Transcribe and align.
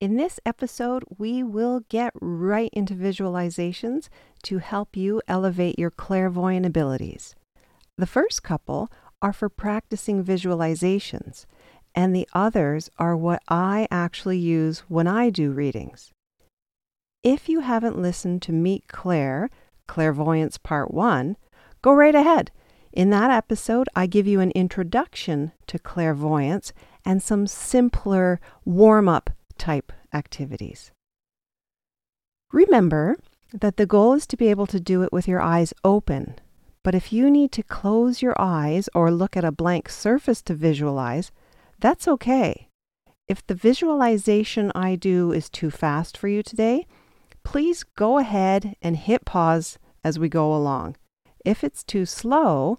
In 0.00 0.16
this 0.16 0.40
episode, 0.46 1.04
we 1.18 1.42
will 1.42 1.80
get 1.90 2.14
right 2.22 2.70
into 2.72 2.94
visualizations 2.94 4.08
to 4.44 4.56
help 4.56 4.96
you 4.96 5.20
elevate 5.28 5.78
your 5.78 5.90
clairvoyant 5.90 6.64
abilities. 6.64 7.34
The 7.98 8.06
first 8.06 8.42
couple 8.42 8.90
are 9.20 9.34
for 9.34 9.50
practicing 9.50 10.24
visualizations, 10.24 11.44
and 11.94 12.16
the 12.16 12.26
others 12.32 12.88
are 12.98 13.14
what 13.14 13.42
I 13.46 13.86
actually 13.90 14.38
use 14.38 14.84
when 14.88 15.06
I 15.06 15.28
do 15.28 15.52
readings. 15.52 16.10
If 17.22 17.50
you 17.50 17.60
haven't 17.60 18.00
listened 18.00 18.40
to 18.42 18.52
Meet 18.52 18.88
Claire, 18.88 19.50
Clairvoyance 19.86 20.56
Part 20.56 20.94
1, 20.94 21.36
go 21.82 21.92
right 21.92 22.14
ahead. 22.14 22.50
In 22.90 23.10
that 23.10 23.30
episode, 23.30 23.90
I 23.94 24.06
give 24.06 24.26
you 24.26 24.40
an 24.40 24.52
introduction 24.52 25.52
to 25.66 25.78
clairvoyance 25.78 26.72
and 27.04 27.22
some 27.22 27.46
simpler 27.46 28.40
warm 28.64 29.06
up 29.06 29.28
type 29.58 29.92
activities. 30.12 30.92
Remember 32.52 33.16
that 33.52 33.76
the 33.76 33.86
goal 33.86 34.14
is 34.14 34.26
to 34.28 34.36
be 34.36 34.48
able 34.48 34.66
to 34.66 34.80
do 34.80 35.02
it 35.02 35.12
with 35.12 35.28
your 35.28 35.40
eyes 35.40 35.72
open. 35.84 36.36
But 36.82 36.94
if 36.94 37.12
you 37.12 37.30
need 37.30 37.52
to 37.52 37.62
close 37.62 38.22
your 38.22 38.34
eyes 38.38 38.88
or 38.94 39.10
look 39.10 39.36
at 39.36 39.44
a 39.44 39.52
blank 39.52 39.88
surface 39.88 40.40
to 40.42 40.54
visualize, 40.54 41.30
that's 41.78 42.08
okay. 42.08 42.68
If 43.28 43.46
the 43.46 43.54
visualization 43.54 44.72
I 44.74 44.96
do 44.96 45.30
is 45.30 45.50
too 45.50 45.70
fast 45.70 46.16
for 46.16 46.28
you 46.28 46.42
today, 46.42 46.86
please 47.44 47.84
go 47.84 48.18
ahead 48.18 48.76
and 48.82 48.96
hit 48.96 49.24
pause 49.24 49.78
as 50.02 50.18
we 50.18 50.28
go 50.28 50.54
along. 50.54 50.96
If 51.44 51.62
it's 51.62 51.84
too 51.84 52.06
slow, 52.06 52.78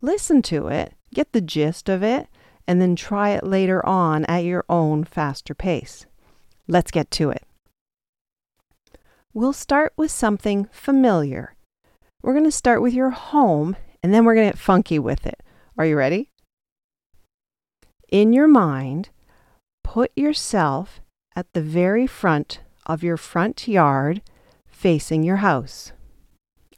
listen 0.00 0.42
to 0.42 0.68
it, 0.68 0.94
get 1.14 1.32
the 1.32 1.40
gist 1.40 1.88
of 1.88 2.02
it, 2.02 2.26
and 2.66 2.80
then 2.80 2.96
try 2.96 3.30
it 3.30 3.44
later 3.44 3.84
on 3.86 4.24
at 4.26 4.44
your 4.44 4.64
own 4.68 5.04
faster 5.04 5.54
pace. 5.54 6.06
Let's 6.68 6.90
get 6.90 7.10
to 7.12 7.30
it. 7.30 7.42
We'll 9.34 9.52
start 9.52 9.92
with 9.96 10.10
something 10.10 10.68
familiar. 10.72 11.54
We're 12.22 12.34
going 12.34 12.44
to 12.44 12.50
start 12.50 12.82
with 12.82 12.92
your 12.92 13.10
home 13.10 13.76
and 14.02 14.12
then 14.12 14.24
we're 14.24 14.34
going 14.34 14.48
to 14.48 14.52
get 14.52 14.62
funky 14.62 14.98
with 14.98 15.26
it. 15.26 15.42
Are 15.78 15.86
you 15.86 15.96
ready? 15.96 16.28
In 18.10 18.32
your 18.32 18.48
mind, 18.48 19.08
put 19.82 20.12
yourself 20.14 21.00
at 21.34 21.46
the 21.52 21.62
very 21.62 22.06
front 22.06 22.60
of 22.84 23.02
your 23.02 23.16
front 23.16 23.66
yard 23.66 24.20
facing 24.66 25.22
your 25.22 25.36
house. 25.36 25.92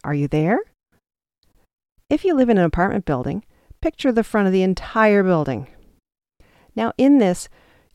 Are 0.04 0.14
you 0.14 0.28
there? 0.28 0.60
If 2.08 2.24
you 2.24 2.34
live 2.34 2.50
in 2.50 2.58
an 2.58 2.64
apartment 2.64 3.04
building, 3.04 3.44
picture 3.80 4.12
the 4.12 4.22
front 4.22 4.46
of 4.46 4.52
the 4.52 4.62
entire 4.62 5.22
building. 5.22 5.66
Now, 6.76 6.92
in 6.98 7.18
this, 7.18 7.48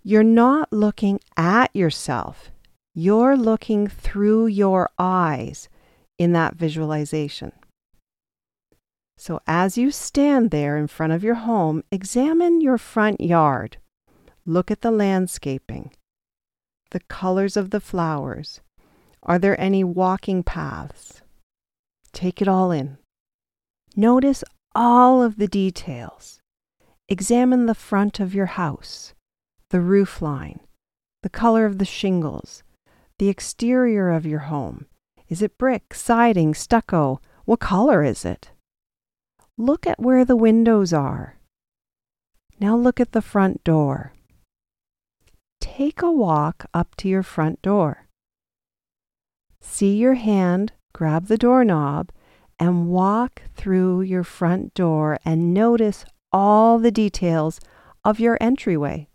you're 0.09 0.23
not 0.23 0.73
looking 0.73 1.19
at 1.37 1.69
yourself, 1.75 2.49
you're 2.95 3.37
looking 3.37 3.87
through 3.87 4.47
your 4.47 4.89
eyes 4.97 5.69
in 6.17 6.31
that 6.31 6.55
visualization. 6.55 7.51
So, 9.19 9.39
as 9.45 9.77
you 9.77 9.91
stand 9.91 10.49
there 10.49 10.77
in 10.77 10.87
front 10.87 11.13
of 11.13 11.23
your 11.23 11.35
home, 11.35 11.83
examine 11.91 12.59
your 12.59 12.79
front 12.79 13.21
yard. 13.21 13.77
Look 14.47 14.71
at 14.71 14.81
the 14.81 14.89
landscaping, 14.89 15.91
the 16.89 17.01
colors 17.01 17.55
of 17.55 17.69
the 17.69 17.79
flowers. 17.79 18.61
Are 19.21 19.37
there 19.37 19.61
any 19.61 19.83
walking 19.83 20.41
paths? 20.41 21.21
Take 22.13 22.41
it 22.41 22.47
all 22.47 22.71
in. 22.71 22.97
Notice 23.95 24.43
all 24.73 25.21
of 25.21 25.37
the 25.37 25.47
details. 25.47 26.39
Examine 27.07 27.67
the 27.67 27.75
front 27.75 28.19
of 28.19 28.33
your 28.33 28.47
house 28.47 29.13
the 29.69 29.81
roof 29.81 30.21
line, 30.21 30.59
the 31.23 31.29
color 31.29 31.65
of 31.65 31.77
the 31.77 31.85
shingles, 31.85 32.63
the 33.17 33.29
exterior 33.29 34.09
of 34.09 34.25
your 34.25 34.39
home. 34.39 34.85
Is 35.27 35.41
it 35.41 35.57
brick, 35.57 35.93
siding, 35.93 36.53
stucco? 36.53 37.21
What 37.45 37.59
color 37.59 38.03
is 38.03 38.25
it? 38.25 38.51
Look 39.57 39.85
at 39.85 39.99
where 39.99 40.25
the 40.25 40.35
windows 40.35 40.93
are. 40.93 41.37
Now 42.59 42.75
look 42.75 42.99
at 42.99 43.11
the 43.11 43.21
front 43.21 43.63
door. 43.63 44.13
Take 45.59 46.01
a 46.01 46.11
walk 46.11 46.65
up 46.73 46.95
to 46.95 47.07
your 47.07 47.23
front 47.23 47.61
door. 47.61 48.07
See 49.61 49.97
your 49.97 50.15
hand 50.15 50.71
grab 50.93 51.27
the 51.27 51.37
doorknob 51.37 52.11
and 52.59 52.89
walk 52.89 53.43
through 53.55 54.01
your 54.01 54.23
front 54.23 54.73
door 54.73 55.19
and 55.23 55.53
notice 55.53 56.05
all 56.31 56.79
the 56.79 56.91
details 56.91 57.59
of 58.03 58.19
your 58.19 58.37
entryway. 58.41 59.08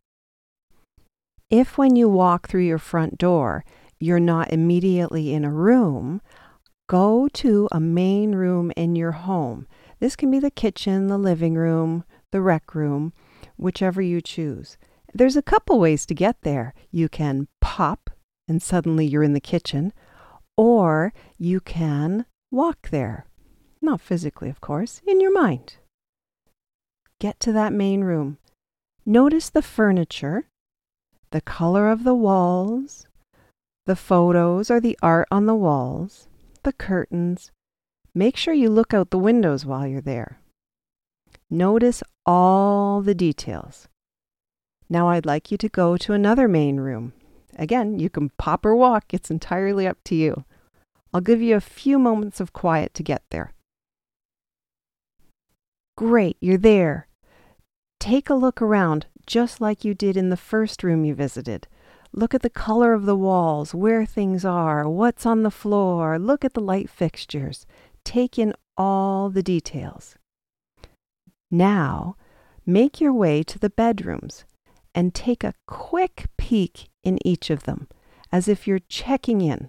If 1.57 1.79
when 1.79 1.95
you 1.95 2.09
walk 2.09 2.49
through 2.49 2.65
your 2.65 2.79
front 2.79 3.17
door, 3.17 3.65
you're 4.01 4.19
not 4.19 4.53
immediately 4.53 5.33
in 5.33 5.45
a 5.45 5.53
room, 5.53 6.21
go 6.89 7.29
to 7.29 7.69
a 7.71 7.79
main 7.79 8.35
room 8.35 8.73
in 8.77 8.97
your 8.97 9.13
home. 9.13 9.69
This 10.01 10.17
can 10.17 10.33
be 10.33 10.41
the 10.41 10.51
kitchen, 10.51 11.07
the 11.07 11.17
living 11.17 11.55
room, 11.55 12.03
the 12.33 12.41
rec 12.41 12.75
room, 12.75 13.13
whichever 13.57 14.03
you 14.03 14.21
choose. 14.21 14.77
There's 15.15 15.37
a 15.37 15.43
couple 15.43 15.79
ways 15.79 16.05
to 16.07 16.13
get 16.15 16.41
there. 16.43 16.75
You 16.91 17.09
can 17.09 17.47
pop 17.61 18.11
and 18.49 18.61
suddenly 18.61 19.07
you're 19.07 19.23
in 19.23 19.33
the 19.33 19.41
kitchen, 19.41 19.93
or 20.57 21.13
you 21.39 21.61
can 21.61 22.27
walk 22.51 22.89
there. 22.91 23.27
Not 23.81 24.01
physically, 24.01 24.51
of 24.51 24.61
course, 24.61 25.01
in 25.07 25.21
your 25.21 25.33
mind. 25.33 25.77
Get 27.21 27.39
to 27.39 27.53
that 27.53 27.73
main 27.73 28.03
room. 28.03 28.39
Notice 29.07 29.51
the 29.51 29.63
furniture 29.63 30.49
the 31.35 31.41
color 31.41 31.91
of 31.91 32.05
the 32.05 32.15
walls, 32.15 33.09
the 33.87 33.97
photos 33.97 34.71
or 34.71 34.79
the 34.79 34.97
art 35.03 35.27
on 35.33 35.47
the 35.47 35.55
walls, 35.57 36.29
the 36.63 36.73
curtains. 36.73 37.51
Make 38.15 38.37
sure 38.37 38.55
you 38.55 38.71
look 38.71 38.95
out 38.95 39.11
the 39.11 39.19
windows 39.19 39.67
while 39.67 39.85
you're 39.85 40.01
there. 40.01 40.39
Notice 41.51 42.05
all 42.25 43.03
the 43.03 43.17
details. 43.17 43.89
Now 44.89 45.09
I'd 45.09 45.27
like 45.27 45.51
you 45.51 45.59
to 45.59 45.69
go 45.69 45.97
to 45.97 46.13
another 46.13 46.47
main 46.47 46.77
room. 46.77 47.15
Again, 47.57 47.99
you 47.99 48.09
can 48.09 48.31
pop 48.39 48.65
or 48.65 48.77
walk, 48.77 49.13
it's 49.13 49.29
entirely 49.29 49.89
up 49.89 49.99
to 50.05 50.15
you. 50.15 50.45
I'll 51.13 51.21
give 51.21 51.43
you 51.43 51.57
a 51.57 51.61
few 51.61 51.99
moments 51.99 52.39
of 52.39 52.53
quiet 52.53 52.95
to 52.95 53.03
get 53.03 53.25
there. 53.31 53.51
Great, 55.97 56.37
you're 56.39 56.59
there. 56.59 57.09
Take 57.99 58.31
a 58.31 58.35
look 58.35 58.63
around 58.63 59.07
just 59.27 59.61
like 59.61 59.85
you 59.85 59.95
did 59.95 60.17
in 60.17 60.31
the 60.31 60.37
first 60.37 60.83
room 60.83 61.05
you 61.05 61.15
visited. 61.15 61.67
Look 62.13 62.35
at 62.35 62.43
the 62.43 62.51
color 62.51 62.93
of 62.93 63.07
the 63.07 63.17
walls, 63.17 63.75
where 63.75 64.07
things 64.07 64.45
are, 64.45 64.89
what's 64.89 65.27
on 65.27 65.43
the 65.43 65.51
floor. 65.51 66.19
Look 66.19 66.45
at 66.45 66.55
the 66.55 66.61
light 66.61 66.89
fixtures. 66.89 67.67
Take 68.05 68.39
in 68.39 68.55
all 68.77 69.31
the 69.31 69.43
details. 69.43 70.17
Now, 71.51 72.17
make 72.65 73.01
your 73.01 73.13
way 73.13 73.43
to 73.45 73.59
the 73.59 73.71
bedrooms 73.71 74.45
and 74.95 75.15
take 75.15 75.43
a 75.43 75.55
quick 75.67 76.27
peek 76.37 76.89
in 77.03 77.19
each 77.27 77.51
of 77.51 77.65
them 77.65 77.89
as 78.31 78.49
if 78.49 78.67
you're 78.67 78.81
checking 78.89 79.41
in. 79.41 79.69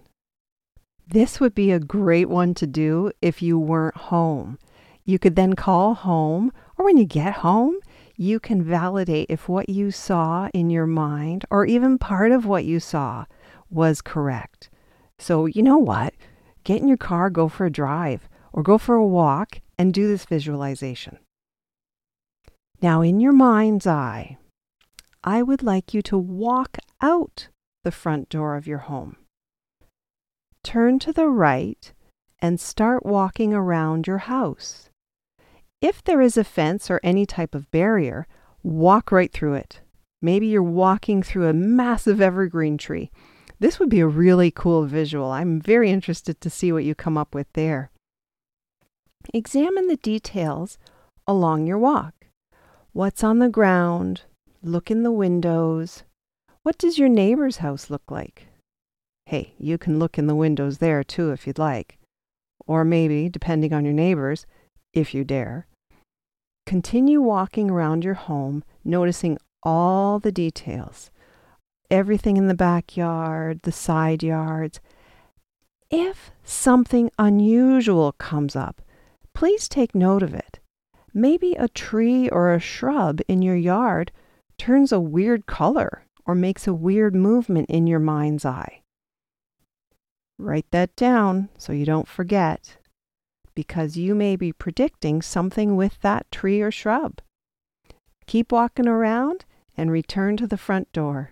This 1.07 1.39
would 1.39 1.53
be 1.53 1.71
a 1.71 1.79
great 1.79 2.29
one 2.29 2.53
to 2.55 2.65
do 2.65 3.11
if 3.21 3.41
you 3.41 3.59
weren't 3.59 3.97
home. 3.97 4.57
You 5.03 5.19
could 5.19 5.35
then 5.35 5.53
call 5.53 5.93
home, 5.93 6.51
or 6.77 6.85
when 6.85 6.97
you 6.97 7.05
get 7.05 7.33
home, 7.35 7.75
you 8.17 8.39
can 8.39 8.63
validate 8.63 9.27
if 9.29 9.49
what 9.49 9.69
you 9.69 9.91
saw 9.91 10.49
in 10.53 10.69
your 10.69 10.87
mind, 10.87 11.45
or 11.49 11.65
even 11.65 11.97
part 11.97 12.31
of 12.31 12.45
what 12.45 12.65
you 12.65 12.79
saw, 12.79 13.25
was 13.69 14.01
correct. 14.01 14.69
So, 15.19 15.45
you 15.45 15.61
know 15.61 15.77
what? 15.77 16.13
Get 16.63 16.81
in 16.81 16.87
your 16.87 16.97
car, 16.97 17.29
go 17.29 17.47
for 17.47 17.65
a 17.65 17.71
drive, 17.71 18.27
or 18.53 18.63
go 18.63 18.77
for 18.77 18.95
a 18.95 19.05
walk, 19.05 19.59
and 19.77 19.93
do 19.93 20.07
this 20.07 20.25
visualization. 20.25 21.19
Now, 22.81 23.01
in 23.01 23.19
your 23.19 23.33
mind's 23.33 23.87
eye, 23.87 24.37
I 25.23 25.41
would 25.41 25.63
like 25.63 25.93
you 25.93 26.01
to 26.03 26.17
walk 26.17 26.77
out 27.01 27.49
the 27.83 27.91
front 27.91 28.29
door 28.29 28.55
of 28.55 28.67
your 28.67 28.79
home. 28.79 29.17
Turn 30.63 30.99
to 30.99 31.13
the 31.13 31.27
right 31.27 31.93
and 32.39 32.59
start 32.59 33.05
walking 33.05 33.53
around 33.53 34.07
your 34.07 34.19
house. 34.19 34.89
If 35.81 36.03
there 36.03 36.21
is 36.21 36.37
a 36.37 36.43
fence 36.43 36.89
or 36.89 36.99
any 37.03 37.25
type 37.25 37.53
of 37.53 37.69
barrier, 37.71 38.27
walk 38.63 39.11
right 39.11 39.31
through 39.31 39.55
it. 39.55 39.81
Maybe 40.21 40.47
you're 40.47 40.63
walking 40.63 41.21
through 41.21 41.47
a 41.47 41.53
massive 41.53 42.19
evergreen 42.19 42.77
tree. 42.77 43.11
This 43.59 43.79
would 43.79 43.89
be 43.89 43.99
a 43.99 44.07
really 44.07 44.51
cool 44.51 44.85
visual. 44.85 45.31
I'm 45.31 45.61
very 45.61 45.91
interested 45.91 46.41
to 46.41 46.49
see 46.49 46.71
what 46.71 46.83
you 46.83 46.95
come 46.95 47.17
up 47.17 47.35
with 47.35 47.47
there. 47.53 47.91
Examine 49.33 49.87
the 49.87 49.97
details 49.97 50.77
along 51.27 51.67
your 51.67 51.77
walk. 51.77 52.27
What's 52.91 53.23
on 53.23 53.39
the 53.39 53.49
ground? 53.49 54.23
Look 54.63 54.89
in 54.89 55.03
the 55.03 55.11
windows. 55.11 56.03
What 56.63 56.77
does 56.77 56.97
your 56.97 57.09
neighbor's 57.09 57.57
house 57.57 57.89
look 57.89 58.09
like? 58.09 58.47
Hey, 59.27 59.53
you 59.59 59.77
can 59.77 59.99
look 59.99 60.17
in 60.17 60.27
the 60.27 60.35
windows 60.35 60.79
there 60.79 61.03
too 61.03 61.31
if 61.31 61.45
you'd 61.45 61.59
like. 61.59 61.97
Or 62.67 62.83
maybe, 62.83 63.29
depending 63.29 63.73
on 63.73 63.85
your 63.85 63.93
neighbors, 63.93 64.45
if 64.95 65.13
you 65.13 65.23
dare, 65.23 65.67
Continue 66.65 67.21
walking 67.21 67.69
around 67.69 68.03
your 68.03 68.15
home, 68.15 68.63
noticing 68.83 69.37
all 69.61 70.17
the 70.19 70.31
details. 70.31 71.11
everything 71.91 72.35
in 72.37 72.47
the 72.47 72.55
backyard, 72.55 73.61
the 73.61 73.71
side 73.71 74.23
yards. 74.23 74.79
If 75.91 76.31
something 76.43 77.11
unusual 77.19 78.13
comes 78.13 78.55
up, 78.55 78.81
please 79.35 79.69
take 79.69 79.93
note 79.93 80.23
of 80.23 80.33
it. 80.33 80.59
Maybe 81.13 81.53
a 81.53 81.67
tree 81.67 82.27
or 82.29 82.51
a 82.51 82.59
shrub 82.59 83.21
in 83.27 83.43
your 83.43 83.55
yard 83.55 84.11
turns 84.57 84.91
a 84.91 84.99
weird 84.99 85.45
color 85.45 86.05
or 86.25 86.33
makes 86.33 86.67
a 86.67 86.73
weird 86.73 87.13
movement 87.15 87.69
in 87.69 87.85
your 87.85 87.99
mind's 87.99 88.45
eye. 88.45 88.81
Write 90.39 90.65
that 90.71 90.95
down 90.95 91.49
so 91.59 91.71
you 91.71 91.85
don't 91.85 92.07
forget, 92.07 92.77
because 93.55 93.97
you 93.97 94.13
may 94.13 94.35
be 94.35 94.51
predicting 94.51 95.21
something 95.21 95.75
with 95.75 95.99
that 96.01 96.29
tree 96.31 96.61
or 96.61 96.71
shrub. 96.71 97.21
Keep 98.27 98.51
walking 98.51 98.87
around 98.87 99.45
and 99.77 99.91
return 99.91 100.37
to 100.37 100.47
the 100.47 100.57
front 100.57 100.91
door. 100.91 101.31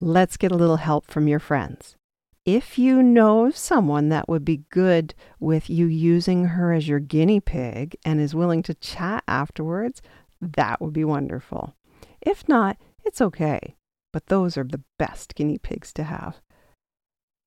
Let's 0.00 0.36
get 0.36 0.52
a 0.52 0.56
little 0.56 0.76
help 0.76 1.06
from 1.10 1.28
your 1.28 1.38
friends. 1.38 1.96
If 2.44 2.76
you 2.76 3.04
know 3.04 3.50
someone 3.50 4.08
that 4.08 4.28
would 4.28 4.44
be 4.44 4.64
good 4.70 5.14
with 5.38 5.70
you 5.70 5.86
using 5.86 6.46
her 6.46 6.72
as 6.72 6.88
your 6.88 6.98
guinea 6.98 7.38
pig 7.38 7.96
and 8.04 8.20
is 8.20 8.34
willing 8.34 8.64
to 8.64 8.74
chat 8.74 9.22
afterwards, 9.28 10.02
that 10.40 10.80
would 10.80 10.92
be 10.92 11.04
wonderful. 11.04 11.76
If 12.20 12.48
not, 12.48 12.78
it's 13.04 13.20
okay, 13.20 13.76
but 14.12 14.26
those 14.26 14.56
are 14.56 14.64
the 14.64 14.82
best 14.98 15.36
guinea 15.36 15.58
pigs 15.58 15.92
to 15.92 16.02
have. 16.02 16.40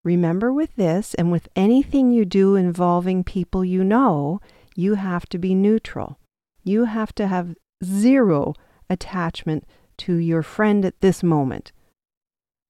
Remember 0.06 0.54
with 0.54 0.76
this 0.76 1.16
and 1.16 1.32
with 1.32 1.50
anything 1.56 2.12
you 2.12 2.26
do 2.26 2.56
involving 2.56 3.24
people 3.24 3.66
you 3.66 3.84
know, 3.84 4.40
you 4.76 4.94
have 4.94 5.26
to 5.30 5.40
be 5.40 5.56
neutral. 5.56 6.20
You 6.64 6.86
have 6.86 7.14
to 7.16 7.26
have 7.26 7.56
zero 7.84 8.54
attachment 8.88 9.66
to 9.98 10.16
your 10.18 10.44
friend 10.44 10.86
at 10.86 11.02
this 11.02 11.24
moment. 11.24 11.72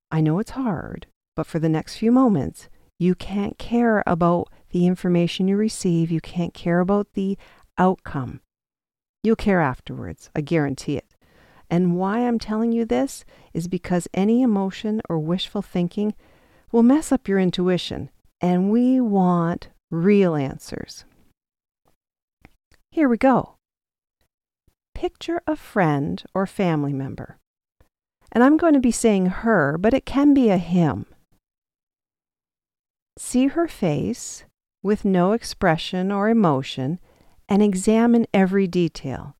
I 0.10 0.22
know 0.22 0.40
it's 0.40 0.52
hard, 0.52 1.08
but 1.36 1.46
for 1.46 1.60
the 1.60 1.68
next 1.68 1.98
few 1.98 2.10
moments, 2.10 2.70
you 2.98 3.16
can't 3.16 3.58
care 3.58 4.02
about 4.08 4.48
the 4.70 4.88
information 4.88 5.50
you 5.50 5.58
receive. 5.58 6.10
You 6.10 6.22
can't 6.22 6.54
care 6.54 6.80
about 6.80 7.08
the 7.16 7.38
outcome. 7.78 8.40
You'll 9.24 9.36
care 9.36 9.60
afterwards. 9.60 10.30
I 10.34 10.40
guarantee 10.40 10.96
it. 10.96 11.16
And 11.70 11.98
why 11.98 12.20
I'm 12.20 12.40
telling 12.40 12.72
you 12.72 12.86
this 12.86 13.26
is 13.54 13.68
because 13.68 14.08
any 14.14 14.42
emotion 14.42 15.02
or 15.10 15.20
wishful 15.20 15.62
thinking 15.62 16.14
will 16.76 16.84
mess 16.84 17.10
up 17.10 17.30
your 17.30 17.40
intuition, 17.40 18.10
and 18.42 18.70
we 18.70 19.00
want 19.00 19.70
real 19.90 20.36
answers. 20.36 21.06
Here 22.92 23.08
we 23.08 23.16
go. 23.16 23.56
Picture 24.94 25.42
a 25.48 25.56
friend 25.56 26.22
or 26.34 26.46
family 26.46 26.92
member. 26.92 27.38
And 28.30 28.44
I'm 28.44 28.58
going 28.58 28.74
to 28.74 28.82
be 28.82 28.92
saying 28.92 29.28
her, 29.28 29.78
but 29.78 29.94
it 29.94 30.06
can 30.06 30.34
be 30.34 30.50
a 30.50 30.58
him. 30.58 31.06
See 33.18 33.48
her 33.48 33.70
face 33.70 34.44
with 34.84 35.06
no 35.06 35.32
expression 35.32 36.12
or 36.12 36.28
emotion 36.28 37.00
and 37.48 37.64
examine 37.64 38.28
every 38.34 38.68
detail. 38.68 39.38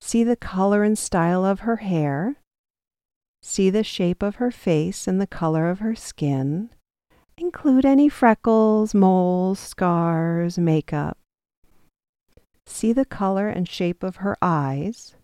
See 0.00 0.24
the 0.24 0.34
color 0.34 0.82
and 0.82 0.96
style 0.96 1.44
of 1.44 1.60
her 1.60 1.76
hair. 1.76 2.36
See 3.44 3.68
the 3.68 3.84
shape 3.84 4.22
of 4.22 4.36
her 4.36 4.50
face 4.50 5.06
and 5.06 5.20
the 5.20 5.26
color 5.26 5.68
of 5.68 5.80
her 5.80 5.94
skin. 5.94 6.70
Include 7.36 7.84
any 7.84 8.08
freckles, 8.08 8.94
moles, 8.94 9.58
scars, 9.58 10.58
makeup. 10.58 11.18
See 12.66 12.92
the 12.94 13.04
color 13.04 13.48
and 13.48 13.68
shape 13.68 14.02
of 14.02 14.16
her 14.16 14.36
eyes, 14.40 15.14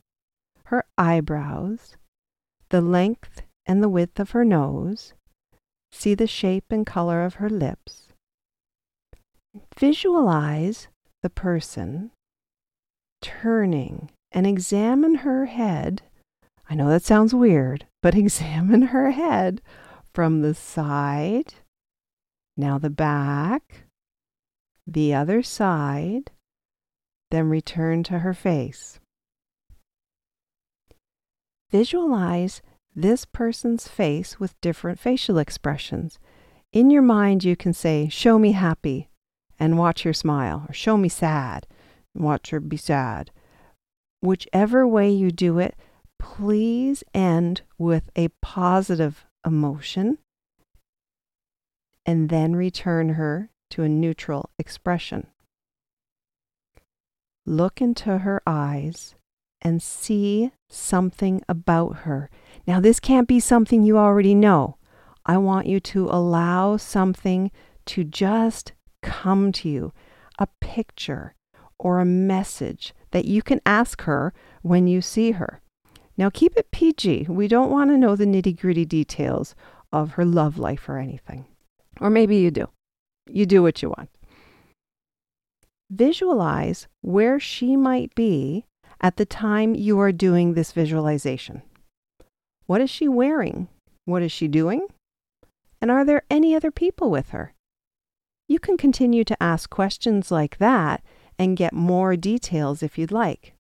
her 0.65 0.85
eyebrows, 0.99 1.97
the 2.69 2.83
length 2.83 3.43
and 3.65 3.83
the 3.83 3.89
width 3.89 4.21
of 4.21 4.33
her 4.33 4.45
nose, 4.45 5.15
See 5.93 6.15
the 6.15 6.27
shape 6.27 6.67
and 6.71 6.87
color 6.87 7.25
of 7.25 7.35
her 7.35 7.51
lips. 7.51 8.09
Visualize 9.79 10.89
the 11.23 11.31
person 11.31 12.13
turning 13.21 14.11
and 14.33 14.47
examine 14.47 15.17
her 15.17 15.47
head. 15.47 16.03
I 16.71 16.77
know 16.77 16.89
that 16.89 17.03
sounds 17.03 17.35
weird, 17.35 17.87
but 18.01 18.15
examine 18.15 18.83
her 18.83 19.11
head 19.11 19.61
from 20.15 20.41
the 20.41 20.55
side, 20.55 21.55
now 22.57 22.79
the 22.79 22.91
back, 22.91 23.87
the 24.87 25.13
other 25.13 25.43
side, 25.43 26.31
then 27.33 27.49
return 27.49 28.05
to 28.05 28.21
her 28.21 28.35
face. 28.35 29.01
Visualize 31.73 32.63
this 32.95 33.25
person's 33.25 33.87
face 33.87 34.41
with 34.41 34.61
different 34.61 34.99
facial 34.99 35.39
expressions. 35.39 36.19
In 36.73 36.91
your 36.91 37.03
mind, 37.03 37.45
you 37.45 37.57
can 37.57 37.73
say, 37.73 38.09
Show 38.09 38.39
me 38.39 38.53
happy, 38.53 39.09
and 39.59 39.79
watch 39.79 40.03
her 40.03 40.13
smile, 40.13 40.67
or 40.69 40.73
show 40.73 40.97
me 40.97 41.09
sad, 41.09 41.67
and 42.15 42.25
watch 42.25 42.51
her 42.51 42.61
be 42.61 42.77
sad. 42.77 43.31
Whichever 44.21 44.87
way 44.87 45.11
you 45.11 45.31
do 45.31 45.59
it, 45.59 45.77
please 46.21 47.03
end 47.15 47.63
with 47.79 48.11
a 48.15 48.29
positive 48.43 49.25
emotion 49.45 50.19
and 52.07 52.29
then 52.29 52.55
return 52.55 53.11
her 53.11 53.51
to 53.71 53.83
a 53.83 53.89
neutral 53.89 54.51
expression. 54.59 55.27
Look 57.47 57.81
into 57.81 58.19
her 58.19 58.43
eyes 58.47 59.15
and 59.63 59.83
see 59.83 60.53
something 60.69 61.43
about 61.49 61.99
her. 62.01 62.31
Now, 62.67 62.81
this 62.81 63.01
can't 63.01 63.27
be 63.27 63.41
something 63.41 63.83
you 63.83 63.99
already 63.99 64.35
know. 64.35 64.77
I 65.27 65.39
want 65.39 65.67
you 65.67 65.81
to 65.81 66.09
allow 66.09 66.77
something 66.77 67.51
to 67.87 68.05
just 68.05 68.73
come 69.03 69.53
to 69.53 69.69
you 69.69 69.93
a 70.39 70.49
picture 70.61 71.35
or 71.79 71.99
a 71.99 72.05
message 72.05 72.95
that 73.11 73.25
you 73.25 73.43
can 73.43 73.61
ask 73.65 74.03
her 74.03 74.33
when 74.63 74.87
you 74.87 75.01
see 75.01 75.33
her. 75.33 75.61
Now, 76.21 76.29
keep 76.29 76.55
it 76.59 76.71
PG. 76.71 77.29
We 77.31 77.49
don't 77.49 77.71
want 77.71 77.89
to 77.89 77.97
know 77.97 78.15
the 78.15 78.27
nitty 78.27 78.61
gritty 78.61 78.85
details 78.85 79.55
of 79.91 80.13
her 80.13 80.25
love 80.27 80.59
life 80.59 80.87
or 80.87 80.99
anything. 80.99 81.47
Or 81.99 82.11
maybe 82.11 82.37
you 82.37 82.51
do. 82.51 82.69
You 83.27 83.47
do 83.47 83.63
what 83.63 83.81
you 83.81 83.89
want. 83.89 84.11
Visualize 85.91 86.89
where 87.01 87.41
she 87.41 87.75
might 87.75 88.15
be 88.15 88.67
at 89.01 89.17
the 89.17 89.25
time 89.25 89.75
you 89.75 89.99
are 89.99 90.13
doing 90.13 90.53
this 90.53 90.73
visualization. 90.73 91.63
What 92.67 92.83
is 92.83 92.91
she 92.91 93.09
wearing? 93.09 93.69
What 94.05 94.21
is 94.21 94.31
she 94.31 94.47
doing? 94.47 94.89
And 95.81 95.91
are 95.91 96.05
there 96.05 96.25
any 96.29 96.55
other 96.55 96.71
people 96.71 97.11
with 97.11 97.31
her? 97.31 97.55
You 98.47 98.59
can 98.59 98.77
continue 98.77 99.25
to 99.25 99.43
ask 99.43 99.71
questions 99.71 100.31
like 100.31 100.59
that 100.59 101.03
and 101.39 101.57
get 101.57 101.73
more 101.73 102.15
details 102.15 102.83
if 102.83 102.99
you'd 102.99 103.11
like. 103.11 103.55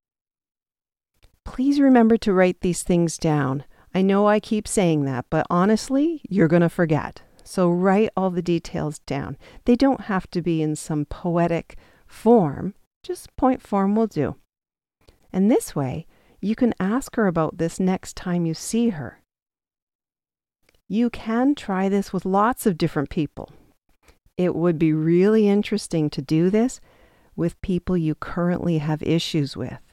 Please 1.44 1.80
remember 1.80 2.16
to 2.18 2.32
write 2.32 2.60
these 2.60 2.82
things 2.82 3.18
down. 3.18 3.64
I 3.94 4.02
know 4.02 4.28
I 4.28 4.40
keep 4.40 4.68
saying 4.68 5.04
that, 5.04 5.26
but 5.30 5.46
honestly, 5.50 6.22
you're 6.28 6.48
going 6.48 6.62
to 6.62 6.68
forget. 6.68 7.22
So 7.42 7.68
write 7.68 8.10
all 8.16 8.30
the 8.30 8.42
details 8.42 9.00
down. 9.00 9.36
They 9.64 9.74
don't 9.74 10.02
have 10.02 10.30
to 10.30 10.42
be 10.42 10.62
in 10.62 10.76
some 10.76 11.04
poetic 11.06 11.76
form, 12.06 12.74
just 13.02 13.34
point 13.36 13.62
form 13.62 13.96
will 13.96 14.06
do. 14.06 14.36
And 15.32 15.50
this 15.50 15.74
way, 15.74 16.06
you 16.40 16.54
can 16.54 16.74
ask 16.78 17.16
her 17.16 17.26
about 17.26 17.58
this 17.58 17.80
next 17.80 18.16
time 18.16 18.46
you 18.46 18.54
see 18.54 18.90
her. 18.90 19.20
You 20.88 21.10
can 21.10 21.54
try 21.54 21.88
this 21.88 22.12
with 22.12 22.24
lots 22.24 22.66
of 22.66 22.78
different 22.78 23.10
people. 23.10 23.52
It 24.36 24.54
would 24.54 24.78
be 24.78 24.92
really 24.92 25.48
interesting 25.48 26.10
to 26.10 26.22
do 26.22 26.50
this 26.50 26.80
with 27.36 27.60
people 27.60 27.96
you 27.96 28.14
currently 28.14 28.78
have 28.78 29.02
issues 29.02 29.56
with. 29.56 29.89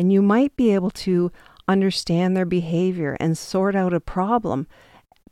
And 0.00 0.10
you 0.10 0.22
might 0.22 0.56
be 0.56 0.72
able 0.72 0.92
to 0.92 1.30
understand 1.68 2.34
their 2.34 2.46
behavior 2.46 3.18
and 3.20 3.36
sort 3.36 3.76
out 3.76 3.92
a 3.92 4.00
problem 4.00 4.66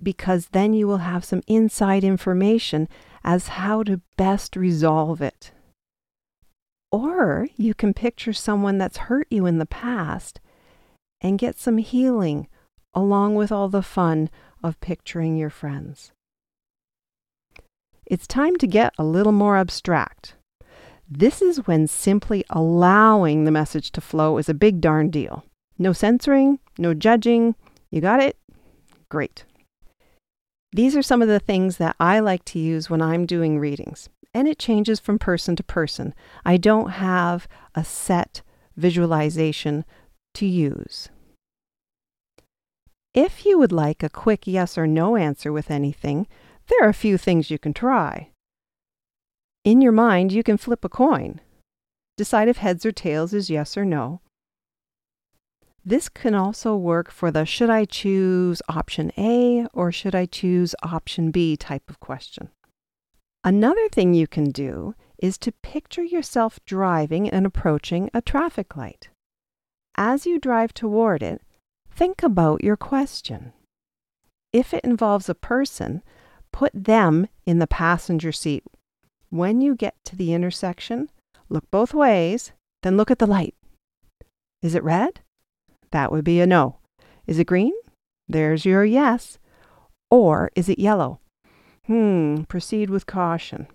because 0.02 0.48
then 0.48 0.74
you 0.74 0.86
will 0.86 0.98
have 0.98 1.24
some 1.24 1.40
inside 1.46 2.04
information 2.04 2.86
as 3.24 3.48
how 3.48 3.82
to 3.84 4.02
best 4.18 4.56
resolve 4.56 5.22
it. 5.22 5.52
Or 6.92 7.48
you 7.56 7.72
can 7.72 7.94
picture 7.94 8.34
someone 8.34 8.76
that's 8.76 9.08
hurt 9.08 9.26
you 9.30 9.46
in 9.46 9.56
the 9.56 9.64
past 9.64 10.38
and 11.22 11.38
get 11.38 11.58
some 11.58 11.78
healing 11.78 12.46
along 12.92 13.36
with 13.36 13.50
all 13.50 13.70
the 13.70 13.80
fun 13.80 14.28
of 14.62 14.78
picturing 14.80 15.38
your 15.38 15.48
friends. 15.48 16.12
It's 18.04 18.26
time 18.26 18.56
to 18.56 18.66
get 18.66 18.92
a 18.98 19.02
little 19.02 19.32
more 19.32 19.56
abstract. 19.56 20.34
This 21.10 21.40
is 21.40 21.66
when 21.66 21.86
simply 21.86 22.44
allowing 22.50 23.44
the 23.44 23.50
message 23.50 23.92
to 23.92 24.00
flow 24.00 24.36
is 24.36 24.48
a 24.48 24.54
big 24.54 24.80
darn 24.80 25.08
deal. 25.10 25.44
No 25.78 25.92
censoring, 25.92 26.58
no 26.76 26.92
judging. 26.92 27.54
You 27.90 28.00
got 28.00 28.20
it? 28.20 28.36
Great. 29.08 29.44
These 30.72 30.94
are 30.96 31.02
some 31.02 31.22
of 31.22 31.28
the 31.28 31.40
things 31.40 31.78
that 31.78 31.96
I 31.98 32.20
like 32.20 32.44
to 32.46 32.58
use 32.58 32.90
when 32.90 33.00
I'm 33.00 33.24
doing 33.24 33.58
readings 33.58 34.10
and 34.34 34.46
it 34.46 34.58
changes 34.58 35.00
from 35.00 35.18
person 35.18 35.56
to 35.56 35.62
person. 35.62 36.14
I 36.44 36.58
don't 36.58 36.90
have 36.90 37.48
a 37.74 37.84
set 37.84 38.42
visualization 38.76 39.84
to 40.34 40.46
use. 40.46 41.08
If 43.14 43.46
you 43.46 43.58
would 43.58 43.72
like 43.72 44.02
a 44.02 44.10
quick 44.10 44.46
yes 44.46 44.76
or 44.76 44.86
no 44.86 45.16
answer 45.16 45.52
with 45.52 45.70
anything, 45.70 46.26
there 46.68 46.86
are 46.86 46.90
a 46.90 46.94
few 46.94 47.16
things 47.16 47.50
you 47.50 47.58
can 47.58 47.72
try. 47.72 48.30
In 49.64 49.80
your 49.80 49.92
mind, 49.92 50.32
you 50.32 50.42
can 50.42 50.56
flip 50.56 50.84
a 50.84 50.88
coin. 50.88 51.40
Decide 52.16 52.48
if 52.48 52.56
heads 52.58 52.84
or 52.86 52.92
tails 52.92 53.32
is 53.32 53.50
yes 53.50 53.76
or 53.76 53.84
no. 53.84 54.20
This 55.84 56.08
can 56.08 56.34
also 56.34 56.76
work 56.76 57.10
for 57.10 57.30
the 57.30 57.46
should 57.46 57.70
I 57.70 57.84
choose 57.84 58.60
option 58.68 59.12
A 59.16 59.66
or 59.72 59.90
should 59.90 60.14
I 60.14 60.26
choose 60.26 60.74
option 60.82 61.30
B 61.30 61.56
type 61.56 61.88
of 61.88 62.00
question. 62.00 62.50
Another 63.44 63.88
thing 63.88 64.12
you 64.12 64.26
can 64.26 64.50
do 64.50 64.94
is 65.18 65.38
to 65.38 65.52
picture 65.52 66.02
yourself 66.02 66.60
driving 66.66 67.28
and 67.30 67.46
approaching 67.46 68.10
a 68.12 68.20
traffic 68.20 68.76
light. 68.76 69.08
As 69.96 70.26
you 70.26 70.38
drive 70.38 70.74
toward 70.74 71.22
it, 71.22 71.42
think 71.90 72.22
about 72.22 72.62
your 72.62 72.76
question. 72.76 73.52
If 74.52 74.74
it 74.74 74.84
involves 74.84 75.28
a 75.28 75.34
person, 75.34 76.02
put 76.52 76.72
them 76.74 77.28
in 77.46 77.58
the 77.58 77.66
passenger 77.66 78.32
seat. 78.32 78.64
When 79.30 79.60
you 79.60 79.74
get 79.74 79.94
to 80.04 80.16
the 80.16 80.32
intersection, 80.32 81.10
look 81.48 81.70
both 81.70 81.92
ways, 81.92 82.52
then 82.82 82.96
look 82.96 83.10
at 83.10 83.18
the 83.18 83.26
light. 83.26 83.54
Is 84.62 84.74
it 84.74 84.82
red? 84.82 85.20
That 85.90 86.10
would 86.10 86.24
be 86.24 86.40
a 86.40 86.46
no. 86.46 86.78
Is 87.26 87.38
it 87.38 87.46
green? 87.46 87.72
There's 88.28 88.64
your 88.64 88.84
yes. 88.84 89.38
Or 90.10 90.50
is 90.54 90.68
it 90.68 90.78
yellow? 90.78 91.20
Hmm, 91.86 92.42
proceed 92.42 92.90
with 92.90 93.06
caution. 93.06 93.66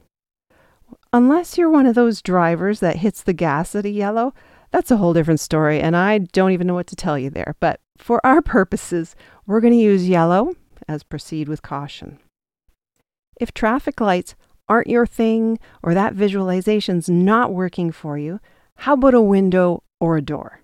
Unless 1.12 1.58
you're 1.58 1.70
one 1.70 1.86
of 1.86 1.96
those 1.96 2.22
drivers 2.22 2.80
that 2.80 2.98
hits 2.98 3.24
the 3.24 3.34
gas 3.34 3.76
at 3.76 3.86
a 3.86 3.90
yellow, 3.90 4.34
that's 4.72 4.92
a 4.92 4.98
whole 4.98 5.14
different 5.14 5.40
story, 5.40 5.80
and 5.80 5.96
I 5.96 6.18
don't 6.18 6.52
even 6.52 6.66
know 6.66 6.74
what 6.74 6.88
to 6.88 6.96
tell 6.96 7.18
you 7.18 7.30
there. 7.30 7.56
But 7.60 7.80
for 7.98 8.24
our 8.26 8.42
purposes, 8.42 9.16
we're 9.46 9.62
going 9.62 9.74
to 9.74 9.80
use 9.80 10.10
yellow 10.10 10.56
as 10.88 11.04
proceed 11.04 11.48
with 11.48 11.62
caution. 11.62 12.20
If 13.40 13.54
traffic 13.54 14.02
lights 14.02 14.36
aren't 14.68 14.88
your 14.88 15.06
thing 15.06 15.60
or 15.82 15.94
that 15.94 16.16
visualization's 16.16 17.10
not 17.10 17.54
working 17.54 17.92
for 17.92 18.18
you, 18.18 18.40
how 18.78 18.94
about 18.94 19.14
a 19.14 19.22
window 19.22 19.84
or 20.00 20.18
a 20.18 20.22
door? 20.22 20.62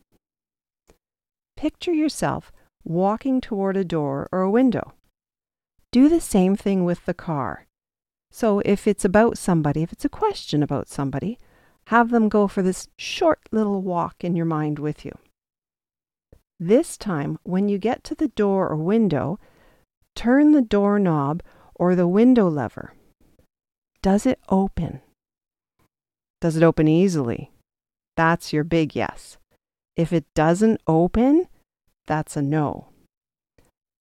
Picture 1.56 1.94
yourself 1.94 2.52
walking 2.84 3.42
toward 3.42 3.78
a 3.78 3.84
door 3.84 4.30
or 4.32 4.42
a 4.42 4.52
window. 4.52 4.94
Do 5.92 6.08
the 6.08 6.22
same 6.22 6.56
thing 6.56 6.86
with 6.86 7.06
the 7.06 7.14
car. 7.14 7.68
So 8.32 8.62
if 8.64 8.88
it's 8.88 9.04
about 9.04 9.38
somebody, 9.38 9.82
if 9.84 9.92
it's 9.92 10.06
a 10.06 10.10
question 10.10 10.62
about 10.64 10.88
somebody, 10.88 11.38
have 11.88 12.12
them 12.12 12.30
go 12.30 12.48
for 12.48 12.62
this 12.62 12.88
short 12.98 13.40
little 13.52 13.82
walk 13.82 14.24
in 14.24 14.36
your 14.36 14.46
mind 14.46 14.80
with 14.80 15.04
you. 15.04 15.12
This 16.60 16.98
time, 16.98 17.40
when 17.44 17.70
you 17.70 17.78
get 17.78 18.04
to 18.04 18.16
the 18.16 18.28
door 18.28 18.70
or 18.70 18.76
window, 18.76 19.40
turn 20.16 20.52
the 20.52 20.62
doorknob 20.62 21.42
or 21.74 21.96
the 21.96 22.08
window 22.08 22.50
lever. 22.50 22.94
Does 24.02 24.26
it 24.26 24.40
open? 24.48 25.02
Does 26.42 26.56
it 26.56 26.64
open 26.64 26.88
easily? 26.88 27.52
That's 28.16 28.54
your 28.54 28.64
big 28.64 28.96
yes. 28.96 29.38
If 29.96 30.14
it 30.14 30.26
doesn't 30.34 30.82
open, 30.88 31.48
that's 32.08 32.38
a 32.38 32.42
no. 32.42 32.88